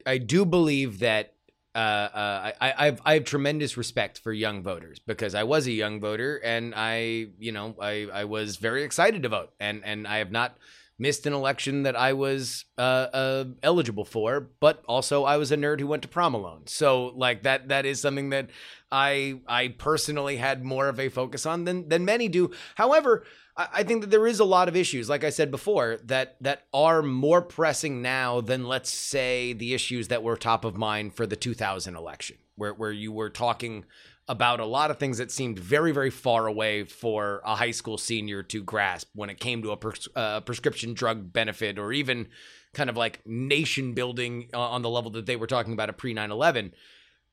[0.05, 1.35] I do believe that
[1.73, 5.71] uh, uh, I, I've I have tremendous respect for young voters because I was a
[5.71, 10.07] young voter and I you know I, I was very excited to vote and and
[10.07, 10.57] I have not
[10.99, 15.57] missed an election that I was uh, uh, eligible for, but also I was a
[15.57, 16.63] nerd who went to prom alone.
[16.67, 18.49] So like that that is something that
[18.91, 22.51] I I personally had more of a focus on than than many do.
[22.75, 23.23] However,
[23.57, 26.63] I think that there is a lot of issues, like I said before, that that
[26.73, 31.27] are more pressing now than let's say the issues that were top of mind for
[31.27, 33.85] the 2000 election, where where you were talking
[34.27, 37.97] about a lot of things that seemed very very far away for a high school
[37.97, 42.27] senior to grasp when it came to a uh, prescription drug benefit or even
[42.73, 45.97] kind of like nation building uh, on the level that they were talking about at
[45.97, 46.71] pre 9/11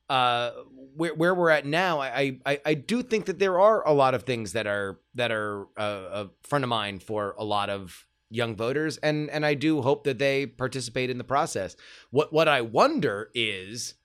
[0.09, 0.51] uh,
[0.95, 4.13] where where we're at now, I, I I do think that there are a lot
[4.13, 8.05] of things that are that are uh, a front of mind for a lot of
[8.29, 11.75] young voters, and and I do hope that they participate in the process.
[12.09, 13.95] What what I wonder is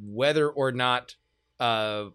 [0.00, 1.16] whether or not,
[1.60, 2.06] uh,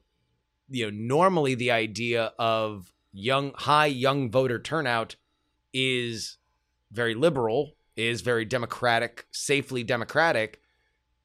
[0.70, 5.16] you know, normally the idea of young high young voter turnout
[5.74, 6.38] is
[6.92, 10.61] very liberal, is very democratic, safely democratic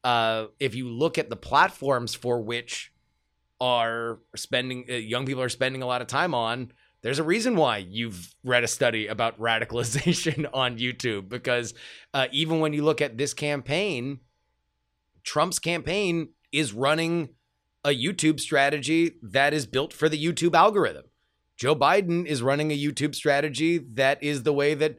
[0.07, 2.93] uh, if you look at the platforms for which
[3.61, 6.71] are spending uh, young people are spending a lot of time on
[7.03, 11.75] there's a reason why you've read a study about radicalization on YouTube because
[12.15, 14.21] uh, even when you look at this campaign,
[15.25, 17.31] Trump's campaign is running
[17.85, 21.05] a YouTube strategy that is built for the YouTube algorithm.
[21.57, 24.99] Joe Biden is running a YouTube strategy that is the way that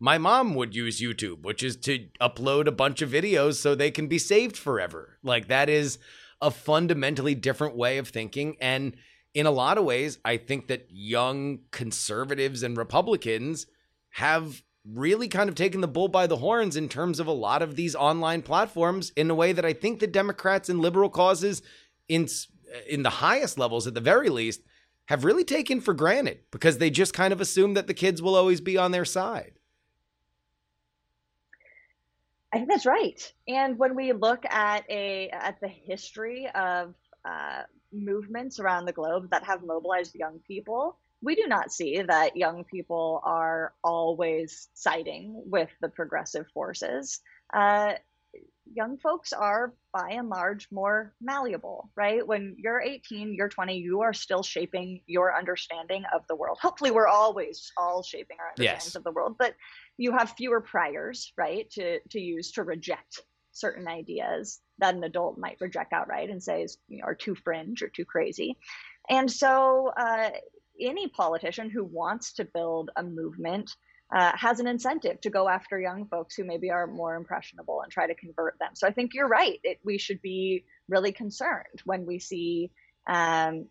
[0.00, 3.90] my mom would use YouTube, which is to upload a bunch of videos so they
[3.90, 5.18] can be saved forever.
[5.22, 5.98] Like that is
[6.40, 8.56] a fundamentally different way of thinking.
[8.60, 8.96] And
[9.34, 13.66] in a lot of ways, I think that young conservatives and Republicans
[14.10, 17.60] have really kind of taken the bull by the horns in terms of a lot
[17.60, 21.62] of these online platforms in a way that I think the Democrats and liberal causes
[22.08, 24.62] in uh, in the highest levels at the very least
[25.06, 28.34] have really taken for granted because they just kind of assume that the kids will
[28.34, 29.57] always be on their side.
[32.52, 33.32] I think that's right.
[33.46, 36.94] And when we look at a at the history of
[37.24, 42.36] uh, movements around the globe that have mobilized young people, we do not see that
[42.36, 47.20] young people are always siding with the progressive forces.
[47.52, 47.94] Uh,
[48.74, 52.26] young folks are by and large more malleable, right?
[52.26, 56.58] When you're 18, you're 20, you are still shaping your understanding of the world.
[56.60, 58.94] Hopefully, we're always all shaping our understandings yes.
[58.94, 59.54] of the world, but
[59.98, 63.20] you have fewer priors, right, to to use to reject
[63.52, 67.34] certain ideas that an adult might reject outright and say is you know, are too
[67.34, 68.56] fringe or too crazy.
[69.10, 70.30] And so, uh,
[70.80, 73.74] any politician who wants to build a movement
[74.14, 77.92] uh, has an incentive to go after young folks who maybe are more impressionable and
[77.92, 78.70] try to convert them.
[78.74, 79.58] So I think you're right.
[79.64, 82.70] It, we should be really concerned when we see.
[83.08, 83.66] Um,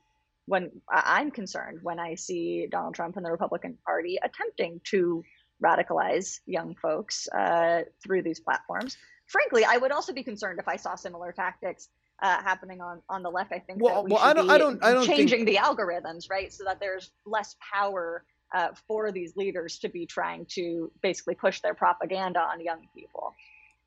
[0.47, 5.21] when I'm concerned when I see Donald Trump and the Republican Party attempting to
[5.63, 8.97] radicalize young folks uh, through these platforms.
[9.27, 11.89] Frankly, I would also be concerned if I saw similar tactics
[12.21, 13.51] uh, happening on on the left.
[13.51, 15.17] I think Well- that we well, should I don't- be I don't- I don't think-
[15.17, 18.23] changing the algorithms, right, so that there's less power
[18.53, 23.33] uh, for these leaders to be trying to basically push their propaganda on young people.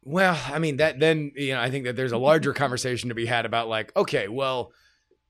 [0.03, 3.15] Well, I mean that then you know I think that there's a larger conversation to
[3.15, 4.73] be had about like okay, well,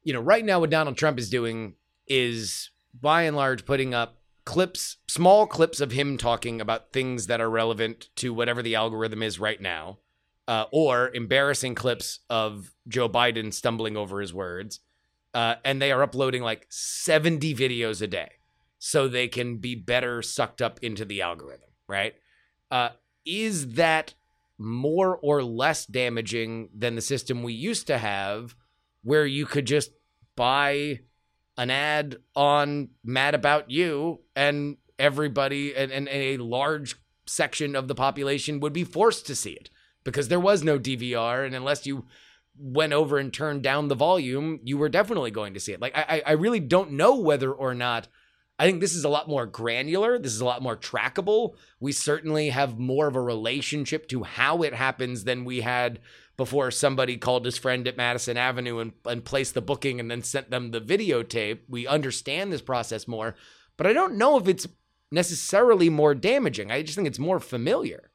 [0.03, 1.75] you know, right now what Donald Trump is doing
[2.07, 4.20] is by and large putting up
[4.51, 9.23] clips, small clips of him talking about things that are relevant to whatever the algorithm
[9.23, 9.99] is right now,
[10.49, 14.81] uh, or embarrassing clips of Joe Biden stumbling over his words,
[15.35, 18.29] uh, and they are uploading like 70 videos a day
[18.81, 22.17] so they can be better sucked up into the algorithm, right?
[22.73, 22.89] Uh,
[23.25, 24.15] is that
[24.59, 28.57] more or less damaging than the system we used to have
[29.05, 29.93] where you could just
[30.35, 30.99] buy
[31.61, 36.97] an ad on Mad About You and everybody and, and, a large
[37.27, 39.69] section of the population would be forced to see it
[40.03, 42.07] because there was no DVR and unless you
[42.59, 45.83] went over and turned down the volume, you were definitely going to see it.
[45.83, 48.09] Like I, I really don't know whether or not
[48.59, 50.19] I think this is a lot more granular.
[50.19, 51.57] This is a lot more trackable.
[51.79, 56.01] We certainly have more of a relationship to how it happens than we had
[56.41, 60.23] before somebody called his friend at Madison Avenue and, and placed the booking and then
[60.23, 61.59] sent them the videotape.
[61.69, 63.35] We understand this process more,
[63.77, 64.67] but I don't know if it's
[65.13, 66.71] necessarily more damaging.
[66.73, 68.11] I just think it's more familiar.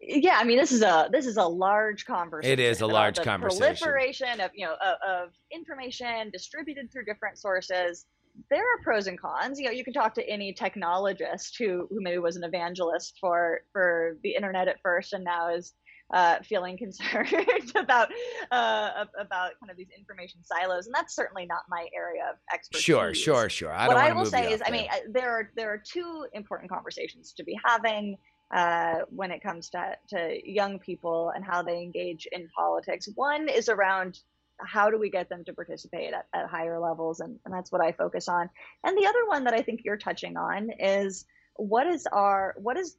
[0.00, 3.16] yeah i mean this is a this is a large conversation It is a large
[3.16, 3.76] the conversation.
[3.76, 8.06] proliferation of you know of, of information distributed through different sources
[8.50, 12.00] there are pros and cons you know you can talk to any technologist who who
[12.00, 15.74] maybe was an evangelist for for the internet at first and now is
[16.12, 18.08] uh, feeling concerned about
[18.50, 22.82] uh, about kind of these information silos, and that's certainly not my area of expertise.
[22.82, 23.72] Sure, sure, sure.
[23.72, 27.32] I what I will say is, I mean, there are there are two important conversations
[27.34, 28.16] to be having
[28.54, 33.08] uh, when it comes to to young people and how they engage in politics.
[33.14, 34.18] One is around
[34.62, 37.82] how do we get them to participate at, at higher levels, and, and that's what
[37.82, 38.50] I focus on.
[38.84, 41.24] And the other one that I think you're touching on is
[41.56, 42.96] what is our what is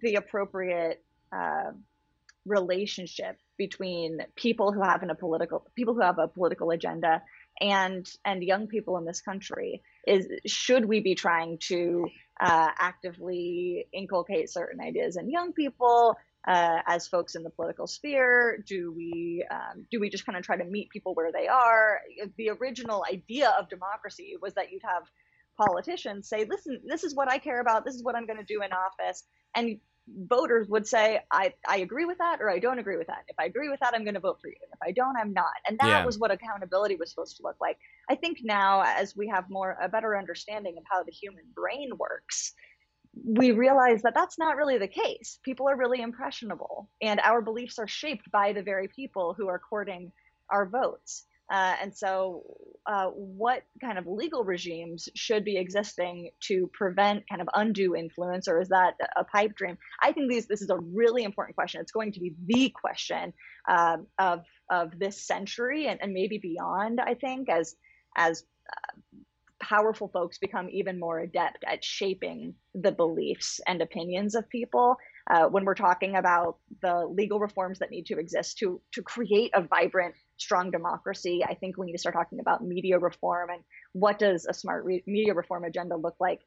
[0.00, 1.02] the appropriate
[1.32, 1.72] uh,
[2.46, 7.22] relationship between people who have a political people who have a political agenda
[7.60, 12.06] and and young people in this country is should we be trying to
[12.40, 16.16] uh, actively inculcate certain ideas in young people
[16.46, 18.62] uh, as folks in the political sphere?
[18.66, 22.00] Do we um, do we just kind of try to meet people where they are?
[22.36, 25.04] The original idea of democracy was that you'd have
[25.56, 27.84] politicians say listen this is what i care about.
[27.84, 29.22] This is what i'm going to do in office.
[29.54, 33.24] And voters would say I, I agree with that or i don't agree with that.
[33.28, 34.56] If i agree with that i'm going to vote for you.
[34.62, 35.54] And if i don't i'm not.
[35.66, 36.04] And that Yeah.
[36.04, 37.78] was what accountability was supposed to look like.
[38.10, 41.90] I think now as we have more a better understanding of how the human brain
[41.96, 42.52] works
[43.24, 45.38] we realize that that's not really the case.
[45.44, 49.60] People are really impressionable and our beliefs are shaped by the very people who are
[49.60, 50.10] courting
[50.50, 52.42] our votes uh, and so,
[52.86, 58.48] uh, what kind of legal regimes should be existing to prevent kind of undue influence,
[58.48, 59.76] or is that a pipe dream?
[60.02, 61.80] I think these, this is a really important question.
[61.80, 63.32] It's going to be the question
[63.68, 64.40] um, of
[64.70, 67.00] of this century and, and maybe beyond.
[67.00, 67.76] I think as
[68.16, 68.92] as uh,
[69.62, 74.96] powerful folks become even more adept at shaping the beliefs and opinions of people.
[75.30, 79.50] Uh, when we're talking about the legal reforms that need to exist to to create
[79.54, 83.62] a vibrant, strong democracy, I think we need to start talking about media reform and
[83.92, 86.40] what does a smart re- media reform agenda look like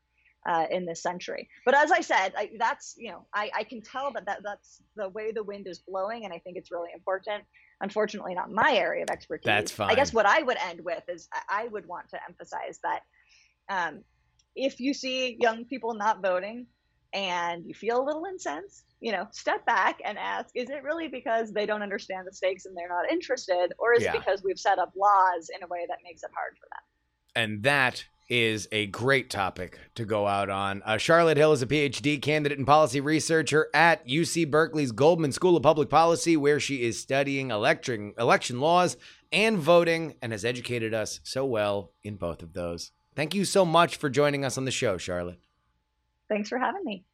[0.48, 1.50] uh, in this century.
[1.66, 4.82] But as I said, I, that's you know I, I can tell that, that that's
[4.96, 7.44] the way the wind is blowing, and I think it's really important.
[7.82, 9.46] Unfortunately, not my area of expertise.
[9.46, 9.92] That's fine.
[9.92, 13.02] I guess what I would end with is I- I would want to emphasize that
[13.70, 14.04] um,
[14.56, 16.68] if you see young people not voting
[17.14, 21.08] and you feel a little incensed, you know, step back and ask, is it really
[21.08, 24.14] because they don't understand the stakes and they're not interested, or is Yeah.
[24.14, 26.84] it because we've set up laws in a way that makes it hard for them?
[27.36, 30.82] And that is a great topic to go out on.
[30.84, 35.56] Uh, Charlotte Hill is a PhD candidate and policy researcher at UC Berkeley's Goldman School
[35.56, 38.98] of Public Policy, where she is studying election, election laws
[39.32, 42.92] and voting and has educated us so well in both of those.
[43.16, 45.40] Thank you so much for joining us on the show, Charlotte.
[46.30, 47.06] Thanks for having me.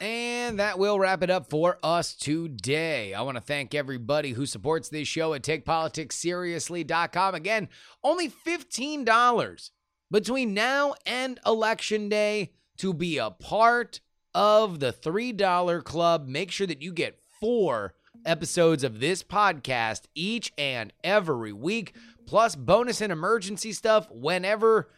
[0.00, 3.14] And that will wrap it up for us today.
[3.14, 7.34] I want to thank everybody who supports this show at takepoliticsseriously.com.
[7.34, 7.68] Again,
[8.04, 9.70] only $15
[10.10, 14.00] between now and election day to be a part
[14.34, 16.28] of the $3 club.
[16.28, 17.94] Make sure that you get four
[18.26, 21.94] episodes of this podcast each and every week,
[22.26, 24.90] plus bonus and emergency stuff whenever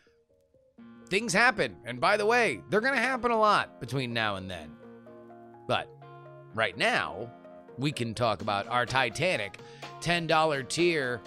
[1.09, 1.77] things happen.
[1.85, 4.71] And by the way, they're going to happen a lot between now and then.
[5.67, 5.89] But
[6.55, 7.31] right now,
[7.77, 9.59] we can talk about our Titanic
[10.01, 11.21] $10 tier.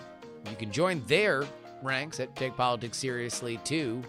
[0.50, 1.44] You can join their
[1.82, 4.02] ranks at Take Politics Seriously too,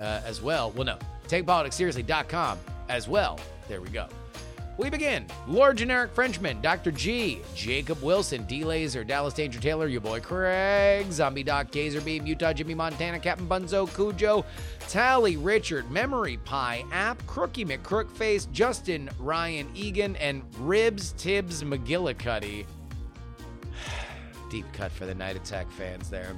[0.00, 0.70] uh, as well.
[0.72, 0.98] Well, no,
[1.28, 2.58] TakePoliticsSeriously.com
[2.88, 3.38] as well.
[3.68, 4.08] There we go.
[4.82, 5.26] We begin.
[5.46, 6.90] Lord Generic Frenchman, Dr.
[6.90, 12.26] G, Jacob Wilson, D Laser, Dallas Danger Taylor, your boy Craig, Zombie Doc, Gazer Beam,
[12.26, 14.44] Utah Jimmy Montana, Captain Bunzo, Cujo,
[14.88, 22.66] Tally, Richard, Memory Pie, App, Crookie McCrookface, Justin, Ryan Egan, and Ribs Tibbs McGillicuddy.
[24.50, 26.34] Deep cut for the Night Attack fans there.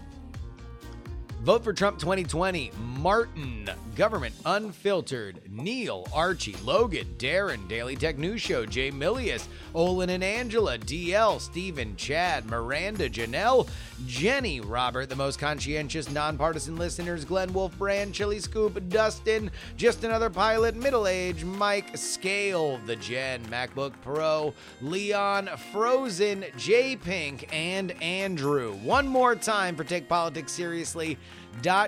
[1.44, 2.72] Vote for Trump 2020.
[2.80, 10.24] Martin, Government Unfiltered, Neil, Archie, Logan, Darren, Daily Tech News Show, Jay Milius, Olin and
[10.24, 13.68] Angela, DL, Stephen, Chad, Miranda, Janelle,
[14.06, 20.30] Jenny, Robert, the most conscientious, nonpartisan listeners, Glenn Wolf, Brand, Chili Scoop, Dustin, Just Another
[20.30, 28.72] Pilot, Middle Age, Mike, Scale, The Gen, MacBook Pro, Leon, Frozen, J Pink, and Andrew.
[28.76, 31.18] One more time for Take Politics Seriously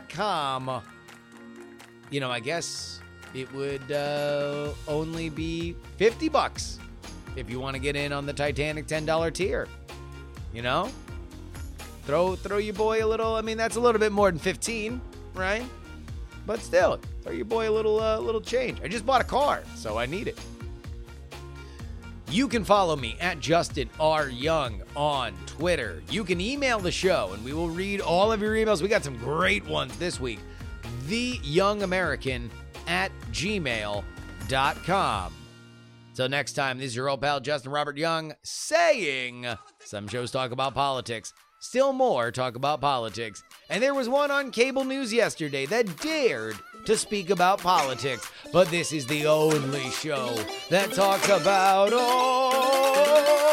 [0.09, 0.83] com.
[2.11, 3.01] You know, I guess
[3.35, 6.79] it would uh, only be 50 bucks
[7.37, 9.69] if you want to get in on the Titanic $10 tier.
[10.55, 10.91] You know?
[12.05, 15.01] Throw throw your boy a little, I mean that's a little bit more than 15,
[15.35, 15.65] right?
[16.47, 18.81] But still, throw your boy a little uh, little change.
[18.81, 20.39] I just bought a car, so I need it.
[22.29, 24.29] You can follow me at Justin R.
[24.29, 26.03] Young on Twitter.
[26.11, 28.83] You can email the show and we will read all of your emails.
[28.83, 30.41] We got some great ones this week.
[31.07, 32.51] The Young American
[32.89, 34.03] at gmail.com.
[36.15, 39.47] Till next time, this is your old pal Justin Robert Young saying
[39.85, 43.43] some shows talk about politics, still more talk about politics.
[43.71, 48.69] And there was one on cable news yesterday that dared to speak about politics, but
[48.69, 50.35] this is the only show
[50.71, 53.46] that talks about all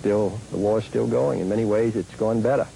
[0.00, 1.40] still, the war's still going.
[1.40, 2.66] In many ways, it's going better.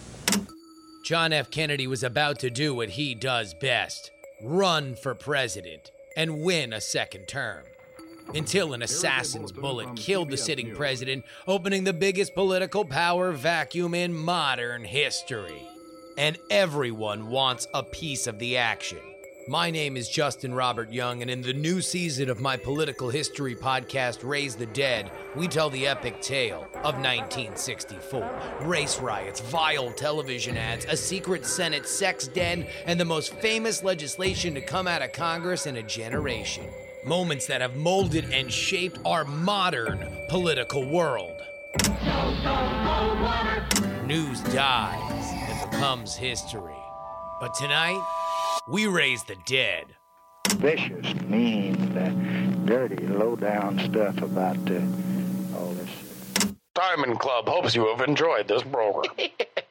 [1.05, 1.51] John F.
[1.51, 4.11] Kennedy was about to do what he does best
[4.43, 7.65] run for president and win a second term.
[8.35, 14.15] Until an assassin's bullet killed the sitting president, opening the biggest political power vacuum in
[14.15, 15.69] modern history.
[16.17, 19.14] And everyone wants a piece of the action.
[19.47, 23.55] My name is Justin Robert Young, and in the new season of my political history
[23.55, 28.41] podcast, Raise the Dead, we tell the epic tale of 1964.
[28.63, 34.55] Race riots, vile television ads, a secret Senate sex den, and the most famous legislation
[34.55, 36.65] to come out of Congress in a generation.
[37.05, 41.43] Moments that have molded and shaped our modern political world.
[44.07, 46.73] News dies and becomes history.
[47.41, 48.01] But tonight,
[48.69, 49.85] we raise the dead.
[50.57, 54.81] Vicious, mean, uh, dirty, low-down stuff about uh,
[55.57, 56.55] all this.
[56.75, 59.15] Diamond Club hopes you have enjoyed this program.